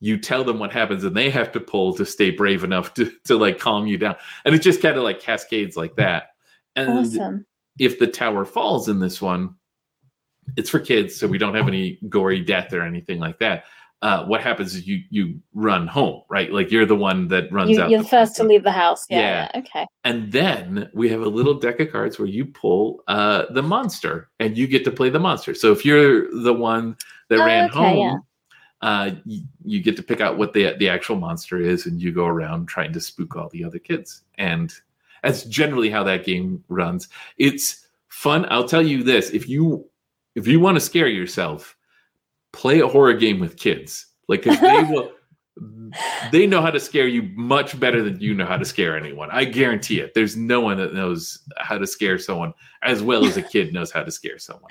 [0.00, 3.10] you tell them what happens and they have to pull to stay brave enough to,
[3.24, 4.16] to like calm you down.
[4.44, 6.30] And it just kind of like cascades like that.
[6.76, 7.46] And Awesome.
[7.78, 9.54] if the tower falls in this one,
[10.56, 13.64] it's for kids, so we don't have any gory death or anything like that.
[14.02, 16.52] Uh, what happens is you you run home, right?
[16.52, 17.90] Like you're the one that runs You, out.
[17.90, 19.06] you're the first to leave the house.
[19.08, 19.18] Yeah.
[19.20, 19.50] Yeah.
[19.54, 19.60] yeah.
[19.60, 19.86] Okay.
[20.04, 24.28] And then we have a little deck of cards where you pull uh, the monster
[24.40, 25.54] and you get to play the monster.
[25.54, 26.96] So if you're the one
[27.30, 28.16] that Oh, ran okay, home, yeah.
[28.88, 32.12] uh, you, you get to pick out what the, the actual monster is and you
[32.12, 34.24] go around trying to spook all the other kids.
[34.36, 34.70] And
[35.22, 37.08] that's generally how that game runs.
[37.38, 38.44] It's fun.
[38.50, 39.88] I'll tell you this: if you
[40.34, 41.74] if you want to scare yourself,
[42.54, 44.06] play a horror game with kids.
[44.28, 45.10] Like, they will
[46.32, 49.28] they know how to scare you much better than you know how to scare anyone.
[49.30, 50.12] I guarantee it.
[50.14, 52.52] There's no one that knows how to scare someone
[52.82, 54.70] as well as a kid knows how to scare someone.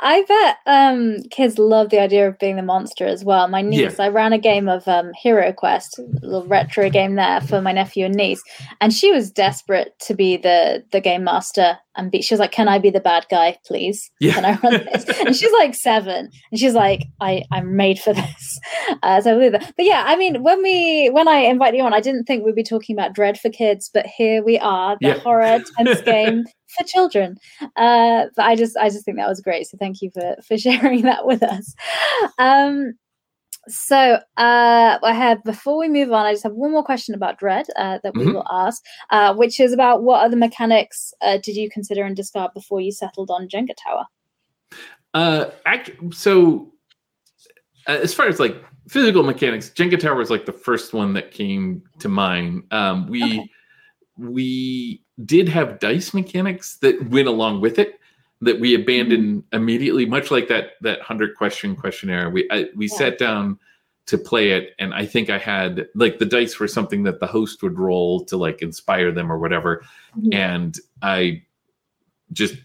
[0.00, 3.48] I bet um, kids love the idea of being the monster as well.
[3.48, 4.04] My niece, yeah.
[4.04, 7.72] I ran a game of um, Hero Quest, a little retro game there for my
[7.72, 8.42] nephew and niece,
[8.80, 12.52] and she was desperate to be the the game master and be, she was like,
[12.52, 14.10] "Can I be the bad guy, please?
[14.20, 14.34] Yeah.
[14.34, 18.12] Can I run this?" and she's like seven, and she's like, "I I'm made for
[18.12, 18.58] this."
[19.02, 19.72] Uh, so I believe that.
[19.76, 22.54] But yeah, I mean, when we when I invited you on, I didn't think we'd
[22.54, 25.18] be talking about Dread for kids, but here we are, the yeah.
[25.18, 26.44] horror tense game
[26.76, 27.36] for children.
[27.76, 29.66] Uh, but I just I just think that was great.
[29.66, 31.74] So thank you for for sharing that with us.
[32.38, 32.94] Um,
[33.68, 37.38] so uh, I have before we move on, I just have one more question about
[37.38, 38.34] Dread uh, that we mm-hmm.
[38.34, 42.52] will ask, uh, which is about what other mechanics uh, did you consider and discard
[42.54, 44.06] before you settled on Jenga Tower?
[45.14, 46.72] Uh, act- so
[47.86, 48.56] uh, as far as like
[48.88, 52.64] physical mechanics, Jenga Tower was like the first one that came to mind.
[52.72, 53.50] Um, we okay.
[54.18, 58.00] we did have dice mechanics that went along with it
[58.42, 59.56] that we abandoned mm-hmm.
[59.56, 62.28] immediately, much like that that hundred question questionnaire.
[62.28, 62.96] We I, we yeah.
[62.96, 63.58] sat down
[64.06, 67.26] to play it, and I think I had like the dice were something that the
[67.26, 69.84] host would roll to like inspire them or whatever,
[70.16, 70.32] mm-hmm.
[70.32, 71.44] and I
[72.32, 72.56] just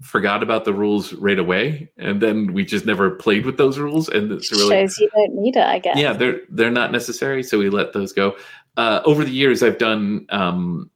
[0.00, 4.08] forgot about the rules right away, and then we just never played with those rules.
[4.08, 5.98] And it's really shows you don't need it, I guess.
[5.98, 8.36] Yeah, they're they're not necessary, so we let those go.
[8.78, 10.90] Uh, over the years, I've done um,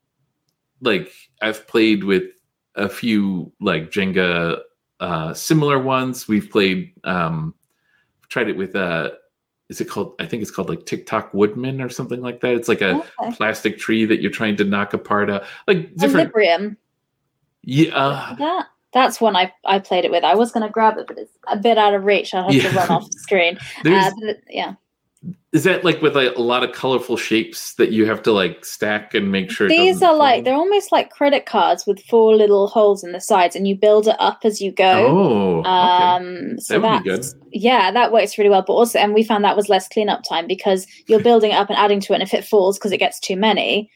[0.80, 1.12] like
[1.42, 2.24] I've played with
[2.76, 4.60] a few like Jenga
[5.00, 6.28] uh, similar ones.
[6.28, 7.54] We've played um,
[8.28, 9.10] tried it with uh
[9.68, 12.54] is it called I think it's called like TikTok Woodman or something like that.
[12.54, 13.32] It's like a okay.
[13.36, 16.76] plastic tree that you're trying to knock apart uh like different Equilibrium.
[17.62, 17.96] Yeah.
[17.96, 20.24] Uh, that that's one I, I played it with.
[20.24, 22.34] I was gonna grab it, but it's a bit out of reach.
[22.34, 22.70] I'll have yeah.
[22.70, 23.58] to run off the screen.
[23.86, 24.10] Uh,
[24.48, 24.74] yeah
[25.54, 28.64] is that like with like a lot of colorful shapes that you have to like
[28.64, 30.18] stack and make sure these are fall?
[30.18, 33.76] like they're almost like credit cards with four little holes in the sides and you
[33.76, 35.68] build it up as you go oh okay.
[35.68, 39.56] um so that good yeah that works really well but also and we found that
[39.56, 42.34] was less cleanup time because you're building it up and adding to it and if
[42.34, 43.88] it falls because it gets too many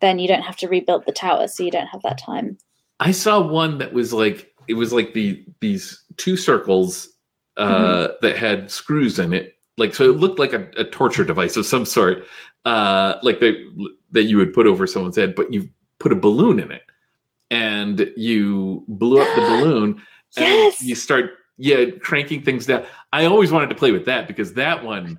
[0.00, 2.58] then you don't have to rebuild the tower so you don't have that time
[3.00, 7.08] i saw one that was like it was like the these two circles
[7.56, 8.12] uh mm-hmm.
[8.20, 11.66] that had screws in it like so it looked like a, a torture device of
[11.66, 12.24] some sort
[12.64, 13.54] uh like that
[14.10, 15.68] that you would put over someone's head but you
[15.98, 16.82] put a balloon in it
[17.50, 20.00] and you blew up the balloon
[20.36, 20.80] yes.
[20.80, 24.54] and you start yeah cranking things down i always wanted to play with that because
[24.54, 25.18] that one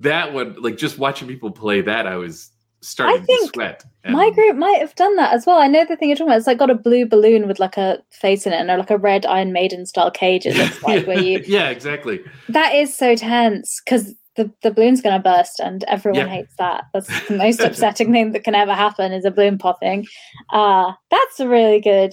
[0.00, 2.51] that one like just watching people play that i was
[2.82, 3.84] starting I think to sweat.
[4.04, 4.14] And...
[4.14, 5.58] My group might have done that as well.
[5.58, 6.38] I know the thing you're talking about.
[6.38, 8.98] It's like got a blue balloon with like a face in it, and like a
[8.98, 10.44] red Iron Maiden style cage.
[10.44, 11.42] It looks like where you.
[11.46, 12.20] yeah, exactly.
[12.48, 16.28] That is so tense because the the balloon's going to burst, and everyone yeah.
[16.28, 16.84] hates that.
[16.92, 20.06] That's the most upsetting thing that can ever happen is a balloon popping.
[20.52, 22.12] Uh that's a really good.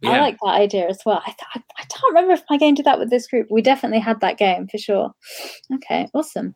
[0.00, 0.10] Yeah.
[0.10, 1.20] I like that idea as well.
[1.26, 3.48] I, th- I don't remember if my game did that with this group.
[3.50, 5.10] We definitely had that game for sure.
[5.74, 6.54] Okay, awesome.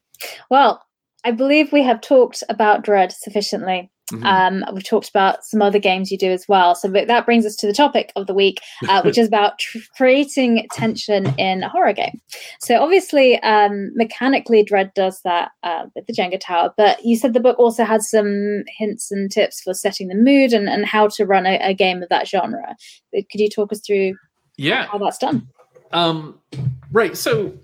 [0.48, 0.80] Well,
[1.24, 3.90] I believe we have talked about Dread sufficiently.
[4.12, 4.26] Mm-hmm.
[4.26, 6.74] Um, we've talked about some other games you do as well.
[6.74, 9.78] So that brings us to the topic of the week, uh, which is about tr-
[9.96, 12.20] creating tension in a horror game.
[12.60, 16.74] So obviously, um, mechanically, Dread does that uh, with the Jenga Tower.
[16.76, 20.52] But you said the book also had some hints and tips for setting the mood
[20.52, 22.76] and, and how to run a, a game of that genre.
[23.12, 24.16] Could you talk us through?
[24.58, 25.48] Yeah, how that's done.
[25.92, 26.38] Um,
[26.90, 27.16] right.
[27.16, 27.54] So,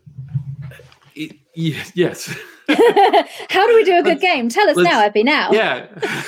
[1.59, 2.35] it, yes.
[2.69, 4.49] How do we do a good game?
[4.49, 5.25] Tell us now, Epi.
[5.25, 5.51] Now.
[5.51, 5.87] Yeah.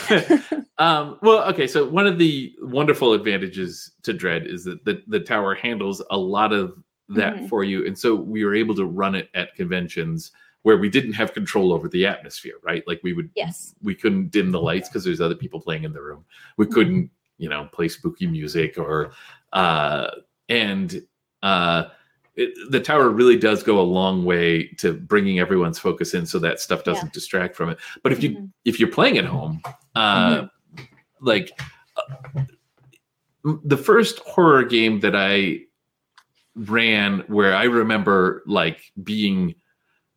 [0.78, 1.66] um, well, okay.
[1.66, 6.16] So one of the wonderful advantages to Dread is that the, the tower handles a
[6.16, 7.46] lot of that mm-hmm.
[7.46, 11.14] for you, and so we were able to run it at conventions where we didn't
[11.14, 12.86] have control over the atmosphere, right?
[12.86, 15.92] Like we would, yes, we couldn't dim the lights because there's other people playing in
[15.92, 16.24] the room.
[16.56, 16.74] We mm-hmm.
[16.74, 19.12] couldn't, you know, play spooky music or,
[19.52, 20.10] uh,
[20.48, 21.02] and
[21.42, 21.84] uh
[22.36, 26.38] it, the tower really does go a long way to bringing everyone's focus in so
[26.38, 27.12] that stuff doesn't yeah.
[27.12, 28.44] distract from it but if you mm-hmm.
[28.64, 29.60] if you're playing at home
[29.94, 30.84] uh mm-hmm.
[31.20, 31.58] like
[31.96, 32.42] uh,
[33.64, 35.58] the first horror game that i
[36.54, 39.54] ran where i remember like being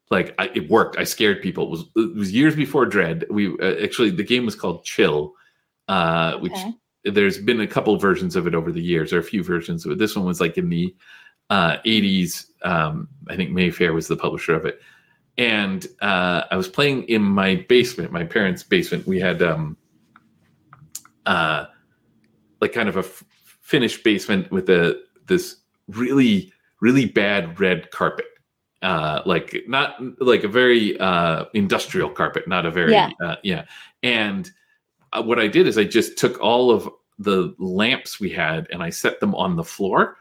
[0.10, 3.58] like I, it worked i scared people it was it was years before dread we
[3.60, 5.34] uh, actually the game was called chill
[5.88, 6.42] uh okay.
[6.42, 6.58] which
[7.06, 9.92] there's been a couple versions of it over the years or a few versions of
[9.92, 10.96] it this one was like in the
[11.50, 12.48] uh, 80s.
[12.64, 14.82] Um, I think Mayfair was the publisher of it.
[15.38, 19.08] And uh, I was playing in my basement, my parents' basement.
[19.08, 19.78] We had um,
[21.26, 21.66] uh,
[22.62, 23.24] like kind of a f-
[23.62, 28.26] finished basement with a this really really bad red carpet
[28.84, 33.10] uh, like not like a very uh, industrial carpet, not a very yeah.
[33.24, 33.64] Uh, yeah.
[34.04, 34.52] And
[35.14, 38.84] uh, what I did is I just took all of the lamps we had and
[38.84, 40.18] I set them on the floor,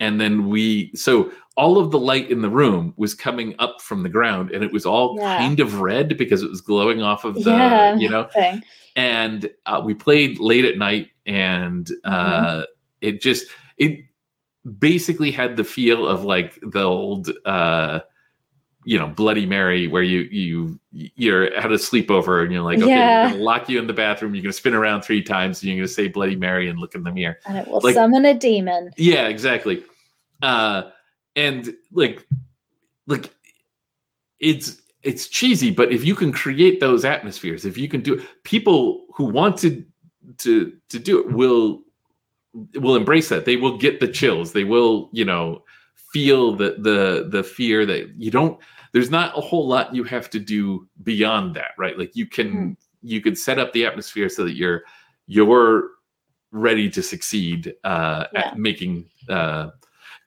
[0.00, 4.02] and then we so all of the light in the room was coming up from
[4.02, 5.38] the ground, and it was all yeah.
[5.38, 8.24] kind of red because it was glowing off of the yeah, you know.
[8.24, 8.62] Thing.
[8.96, 12.62] And uh, we played late at night, and mm-hmm.
[13.00, 13.46] it just
[13.76, 14.00] it
[14.78, 18.00] basically had the feel of like the old uh
[18.84, 22.88] you know bloody mary where you you you're at a sleepover and you're like okay
[22.88, 23.24] yeah.
[23.24, 25.78] we're gonna lock you in the bathroom you're gonna spin around three times and you're
[25.78, 28.34] gonna say bloody mary and look in the mirror and it will like, summon a
[28.34, 29.82] demon yeah exactly
[30.42, 30.82] uh
[31.36, 32.26] and like
[33.06, 33.34] like
[34.38, 38.26] it's it's cheesy but if you can create those atmospheres if you can do it
[38.44, 39.84] people who want to
[40.38, 41.82] to to do it will
[42.74, 43.44] will embrace that.
[43.44, 44.52] They will get the chills.
[44.52, 45.62] They will, you know,
[45.94, 48.58] feel the the the fear that you don't.
[48.92, 51.98] There's not a whole lot you have to do beyond that, right?
[51.98, 52.76] Like you can mm.
[53.02, 54.82] you can set up the atmosphere so that you're
[55.26, 55.90] you're
[56.52, 58.48] ready to succeed uh, yeah.
[58.48, 59.08] at making.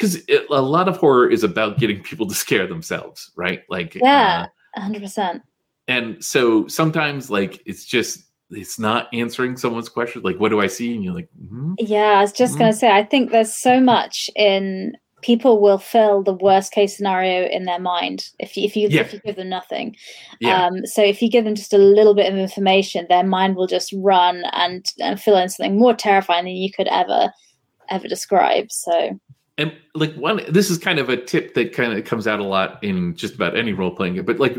[0.04, 3.64] Because a lot of horror is about getting people to scare themselves, right?
[3.70, 5.43] Like yeah, uh, hundred uh, percent.
[5.88, 10.68] And so sometimes, like it's just it's not answering someone's question like what do i
[10.68, 11.74] see and you're like mm-hmm.
[11.80, 12.60] yeah i was just mm-hmm.
[12.60, 16.95] going to say i think there's so much in people will fill the worst case
[16.95, 19.01] scenario in their mind if you, if you, yeah.
[19.01, 19.95] if you give them nothing
[20.39, 20.68] yeah.
[20.68, 23.66] um, so if you give them just a little bit of information their mind will
[23.66, 27.32] just run and, and fill in something more terrifying than you could ever
[27.89, 29.20] ever describe so
[29.58, 32.43] and like one this is kind of a tip that kind of comes out a
[32.43, 34.58] lot in just about any role playing game but like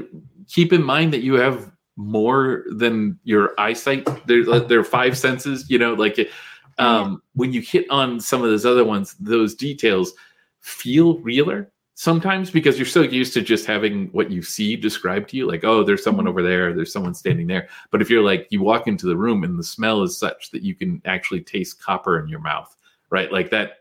[0.48, 4.08] keep in mind that you have more than your eyesight.
[4.26, 5.68] There, there are five senses.
[5.68, 6.30] You know, like
[6.78, 10.12] um, when you hit on some of those other ones, those details
[10.60, 15.36] feel realer sometimes because you're so used to just having what you see described to
[15.36, 18.48] you like oh there's someone over there there's someone standing there but if you're like
[18.50, 21.80] you walk into the room and the smell is such that you can actually taste
[21.80, 22.74] copper in your mouth
[23.10, 23.80] right like that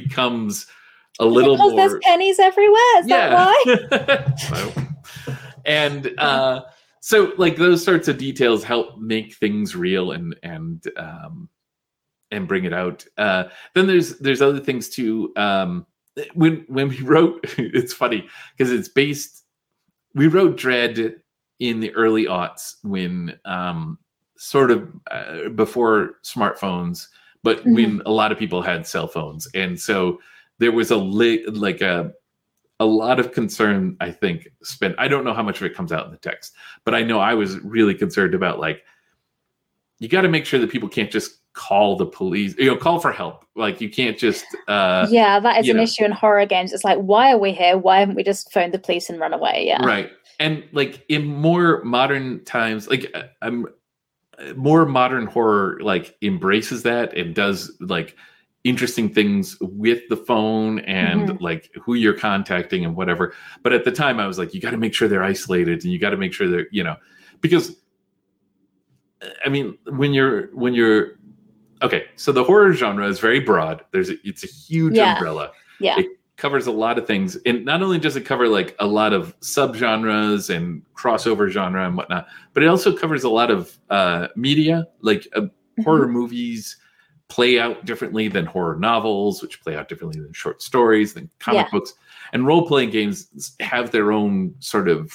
[0.00, 0.66] becomes
[1.18, 3.54] a little more there's pennies everywhere is yeah.
[3.90, 4.86] that why
[5.64, 6.60] and uh
[7.00, 11.48] so like those sorts of details help make things real and and um
[12.30, 13.44] and bring it out uh
[13.74, 15.86] then there's there's other things too um
[16.34, 18.26] when when we wrote it's funny
[18.56, 19.44] because it's based
[20.14, 21.16] we wrote dread
[21.58, 23.98] in the early aughts when um
[24.36, 27.08] sort of uh, before smartphones
[27.42, 27.74] but mm-hmm.
[27.74, 29.48] when a lot of people had cell phones.
[29.54, 30.20] And so
[30.58, 32.12] there was a li- like a
[32.80, 35.90] a lot of concern i think spent i don't know how much of it comes
[35.90, 38.84] out in the text but i know i was really concerned about like
[39.98, 43.00] you got to make sure that people can't just call the police you know call
[43.00, 43.44] for help.
[43.56, 45.82] Like you can't just uh yeah that is an know.
[45.82, 46.72] issue in horror games.
[46.72, 47.76] It's like why are we here?
[47.76, 49.64] Why haven't we just phoned the police and run away?
[49.66, 49.84] Yeah.
[49.84, 50.10] Right.
[50.38, 53.66] And like in more modern times like uh, i'm
[54.56, 58.16] more modern horror like embraces that and does like
[58.64, 61.44] interesting things with the phone and mm-hmm.
[61.44, 63.32] like who you're contacting and whatever.
[63.62, 65.92] But at the time, I was like, you got to make sure they're isolated and
[65.92, 66.96] you got to make sure they're, you know,
[67.40, 67.76] because
[69.44, 71.18] I mean, when you're, when you're,
[71.82, 73.84] okay, so the horror genre is very broad.
[73.92, 75.14] There's, a, it's a huge yeah.
[75.14, 75.52] umbrella.
[75.80, 75.98] Yeah.
[75.98, 77.36] It covers a lot of things.
[77.44, 81.96] And not only does it cover like a lot of subgenres and crossover genre and
[81.96, 85.82] whatnot, but it also covers a lot of uh, media, like uh, mm-hmm.
[85.82, 86.76] horror movies,
[87.28, 91.66] play out differently than horror novels, which play out differently than short stories, than comic
[91.66, 91.70] yeah.
[91.72, 91.92] books.
[92.32, 95.12] And role playing games have their own sort of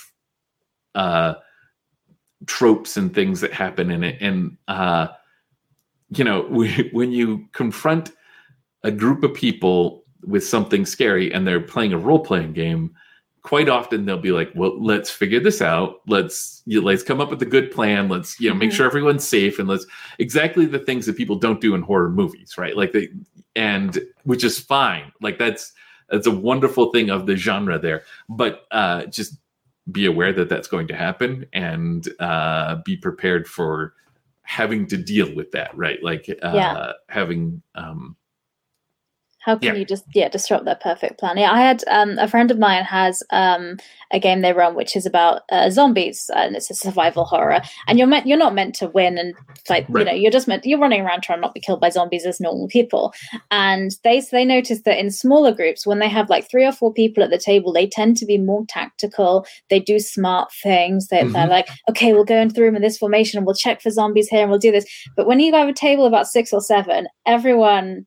[0.93, 1.35] uh,
[2.47, 4.21] tropes and things that happen in it.
[4.21, 5.07] And, uh,
[6.09, 8.11] you know, we, when you confront
[8.83, 12.93] a group of people with something scary and they're playing a role playing game,
[13.41, 16.01] quite often they'll be like, "Well, let's figure this out.
[16.07, 18.09] Let's you know, let's come up with a good plan.
[18.09, 18.77] Let's you know make mm-hmm.
[18.77, 19.85] sure everyone's safe and let's
[20.19, 22.75] exactly the things that people don't do in horror movies, right?
[22.75, 23.09] Like they
[23.55, 25.11] and which is fine.
[25.21, 25.73] Like that's
[26.09, 28.03] that's a wonderful thing of the genre there.
[28.29, 29.37] But uh, just
[29.91, 33.93] be aware that that's going to happen and uh, be prepared for
[34.43, 36.01] having to deal with that, right?
[36.01, 36.91] Like uh, yeah.
[37.09, 38.15] having um,
[39.43, 39.79] how can yeah.
[39.79, 41.37] you just yeah disrupt that perfect plan?
[41.37, 43.77] Yeah, I had um, a friend of mine has um,
[44.11, 47.59] a game they run which is about uh, zombies and it's a survival horror.
[47.87, 49.35] And you're meant you're not meant to win and
[49.69, 49.99] like right.
[49.99, 52.25] you know you're just meant you're running around trying not to be killed by zombies
[52.25, 53.13] as normal people.
[53.51, 56.93] And they they noticed that in smaller groups when they have like three or four
[56.93, 59.45] people at the table they tend to be more tactical.
[59.69, 61.09] They do smart things.
[61.09, 61.33] They, mm-hmm.
[61.33, 63.89] They're like okay we'll go into the room in this formation and we'll check for
[63.89, 64.85] zombies here and we'll do this.
[65.17, 68.05] But when you have a table about six or seven, everyone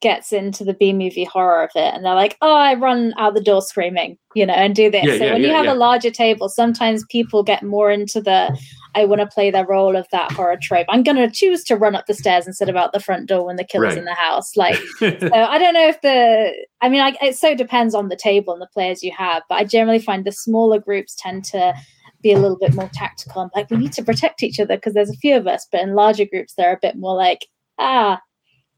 [0.00, 3.34] gets into the B movie horror of it and they're like, oh, I run out
[3.34, 5.04] the door screaming, you know, and do this.
[5.04, 8.20] Yeah, so yeah, when yeah, you have a larger table, sometimes people get more into
[8.20, 8.56] the,
[8.94, 10.86] I want to play their role of that horror trope.
[10.88, 13.44] I'm going to choose to run up the stairs instead of out the front door
[13.46, 13.98] when the killer's Right.
[13.98, 14.56] in the house.
[14.56, 18.16] Like, so I don't know if the, I mean, I, it so depends on the
[18.16, 21.74] table and the players you have, but I generally find the smaller groups tend to
[22.22, 23.48] be a little bit more tactical.
[23.54, 25.94] like, we need to protect each other because there's a few of us, but in
[25.94, 27.46] larger groups, they're a bit more like,
[27.78, 28.20] ah,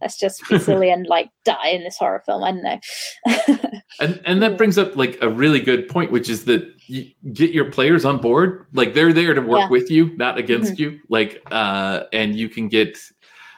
[0.01, 2.42] let's just be silly and like die in this horror film.
[2.44, 3.70] I don't know.
[4.01, 7.51] and and that brings up like a really good point which is that you get
[7.53, 9.68] your players on board like they're there to work Yeah.
[9.68, 10.82] with you not against Mm-hmm.
[10.94, 12.98] you like uh and you can get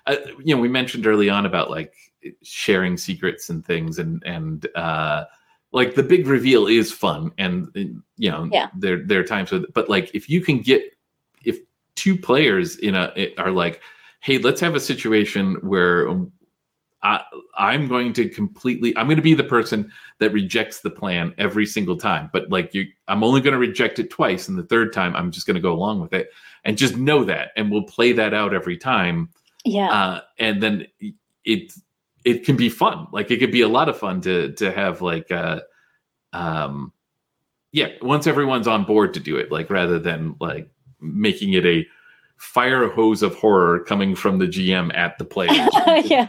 [0.07, 1.93] uh, you know we mentioned early on about like
[2.43, 5.25] sharing secrets and things and and uh
[5.73, 7.69] like the big reveal is fun and
[8.17, 8.69] you know Yeah.
[8.77, 10.83] there there are times with but like if you can get
[11.45, 11.59] if
[11.95, 13.81] two players in a it are like
[14.23, 16.09] hey let's have a situation where
[17.03, 17.23] I,
[17.59, 18.97] I'm going to completely.
[18.97, 22.31] I'm going to be the person that rejects the plan every single time.
[22.33, 25.33] But like you, I'm only going to reject it twice, and the third time, I'm
[25.33, 26.31] just going to go along with it,
[26.65, 29.31] and just know that, and we'll play that out every time.
[29.65, 29.91] yeah.
[29.91, 30.87] Uh, and then
[31.45, 31.73] it
[32.25, 33.09] it can be fun.
[33.13, 35.61] Like it could be a lot of fun to to have like uh,
[36.33, 36.93] um,
[37.73, 37.89] yeah.
[38.01, 40.71] Once everyone's on board to do it, like rather than like
[41.01, 41.85] making it a
[42.43, 45.57] fire hose of horror coming from the GM at the players.
[46.05, 46.29] yeah.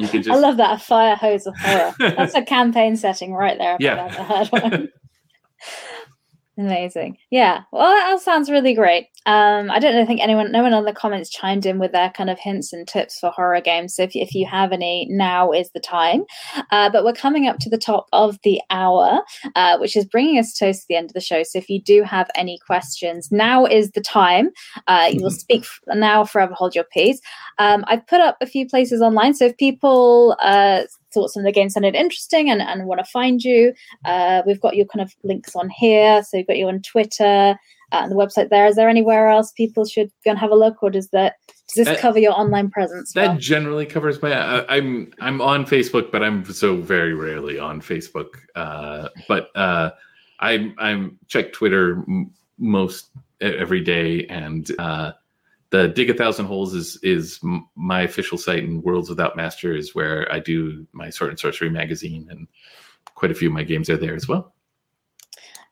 [0.00, 1.94] You could I love that a fire hose of horror.
[1.98, 3.76] That's a campaign setting right there.
[3.78, 4.04] Yeah.
[4.04, 4.88] I've ever heard one.
[6.58, 7.16] Amazing.
[7.30, 7.62] Yeah.
[7.70, 9.06] Well, that sounds really great.
[9.26, 12.10] Um, I don't know, think anyone, no one on the comments chimed in with their
[12.10, 13.94] kind of hints and tips for horror games.
[13.94, 16.24] So if, if you have any, now is the time.
[16.70, 19.20] Uh, but we're coming up to the top of the hour,
[19.54, 21.42] uh, which is bringing us close to the end of the show.
[21.42, 24.50] So if you do have any questions, now is the time.
[24.86, 27.20] Uh, you will speak now, forever hold your peace.
[27.58, 29.34] Um, I've put up a few places online.
[29.34, 33.04] So if people uh, thought some of the games sounded interesting and, and want to
[33.04, 33.72] find you,
[34.04, 36.22] uh, we've got your kind of links on here.
[36.22, 37.56] So you've got you on Twitter
[37.92, 38.66] uh, the website there.
[38.66, 41.34] Is there anywhere else people should go and have a look, or does that
[41.68, 43.12] does this Uh, cover your online presence?
[43.12, 43.38] that well?
[43.38, 44.32] generally covers my.
[44.32, 48.30] I, I'm I'm on Facebook, but I'm so very rarely on Facebook.
[48.54, 49.90] Uh, but uh,
[50.40, 55.12] I'm I'm check Twitter m- most every day, and uh,
[55.70, 59.74] the Dig a Thousand Holes is is m- my official site, and Worlds Without Master
[59.76, 62.46] is where I do my Sword and Sorcery magazine, and
[63.14, 64.54] quite a few of my games are there as well.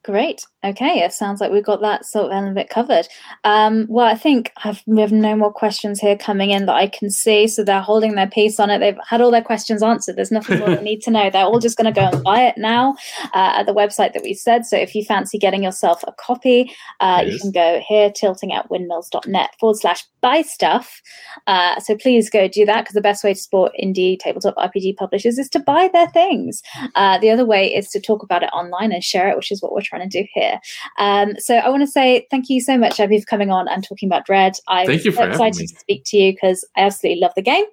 [0.03, 0.47] Great.
[0.65, 3.07] Okay, it sounds like we've got that sort of element covered.
[3.45, 6.87] Um, well, I think I've, we have no more questions here coming in that I
[6.87, 7.47] can see.
[7.47, 8.79] So they're holding their peace on it.
[8.79, 10.17] They've had all their questions answered.
[10.17, 11.29] There's nothing more they need to know.
[11.29, 12.97] They're all just going to go and buy it now
[13.35, 14.65] uh, at the website that we said.
[14.65, 18.71] So if you fancy getting yourself a copy, uh, you can go here, tilting at
[18.71, 21.01] windmills.net forward slash buy stuff.
[21.47, 24.97] Uh, so please go do that because the best way to support indie tabletop RPG
[24.97, 26.63] publishers is to buy their things.
[26.95, 29.63] Uh, the other way is to talk about it online and share it, which is
[29.63, 30.61] what we're trying to do here.
[30.99, 33.85] Um, so I want to say thank you so much, Abby, for coming on and
[33.87, 34.55] talking about Dread.
[34.69, 37.43] I'm Thank you for so excited to speak to you because I absolutely love the
[37.43, 37.65] game.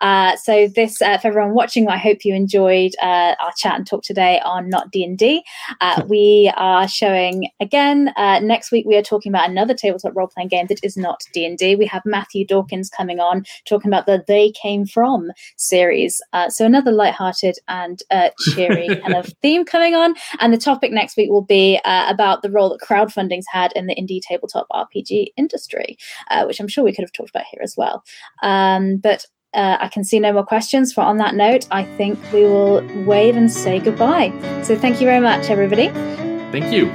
[0.00, 3.86] Uh, so this, uh, for everyone watching, I hope you enjoyed uh, our chat and
[3.86, 5.42] talk today on Not D and D.
[5.80, 8.86] Uh, we are showing again uh, next week.
[8.86, 11.76] We are talking about another tabletop role playing game that is not D and D.
[11.84, 16.18] We have Matthew Dawkins coming on talking about the They Came From series.
[16.32, 20.14] Uh, so another lighthearted and uh, cheery kind of theme coming on.
[20.40, 23.86] And the topic next week will be uh, about the role that crowdfunding's had in
[23.86, 25.98] the indie tabletop RPG industry,
[26.30, 28.02] uh, which I'm sure we could have talked about here as well.
[28.42, 30.90] Um, but uh, I can see no more questions.
[30.90, 34.32] For on that note, I think we will wave and say goodbye.
[34.62, 35.88] So thank you very much, everybody.
[36.50, 36.86] Thank you.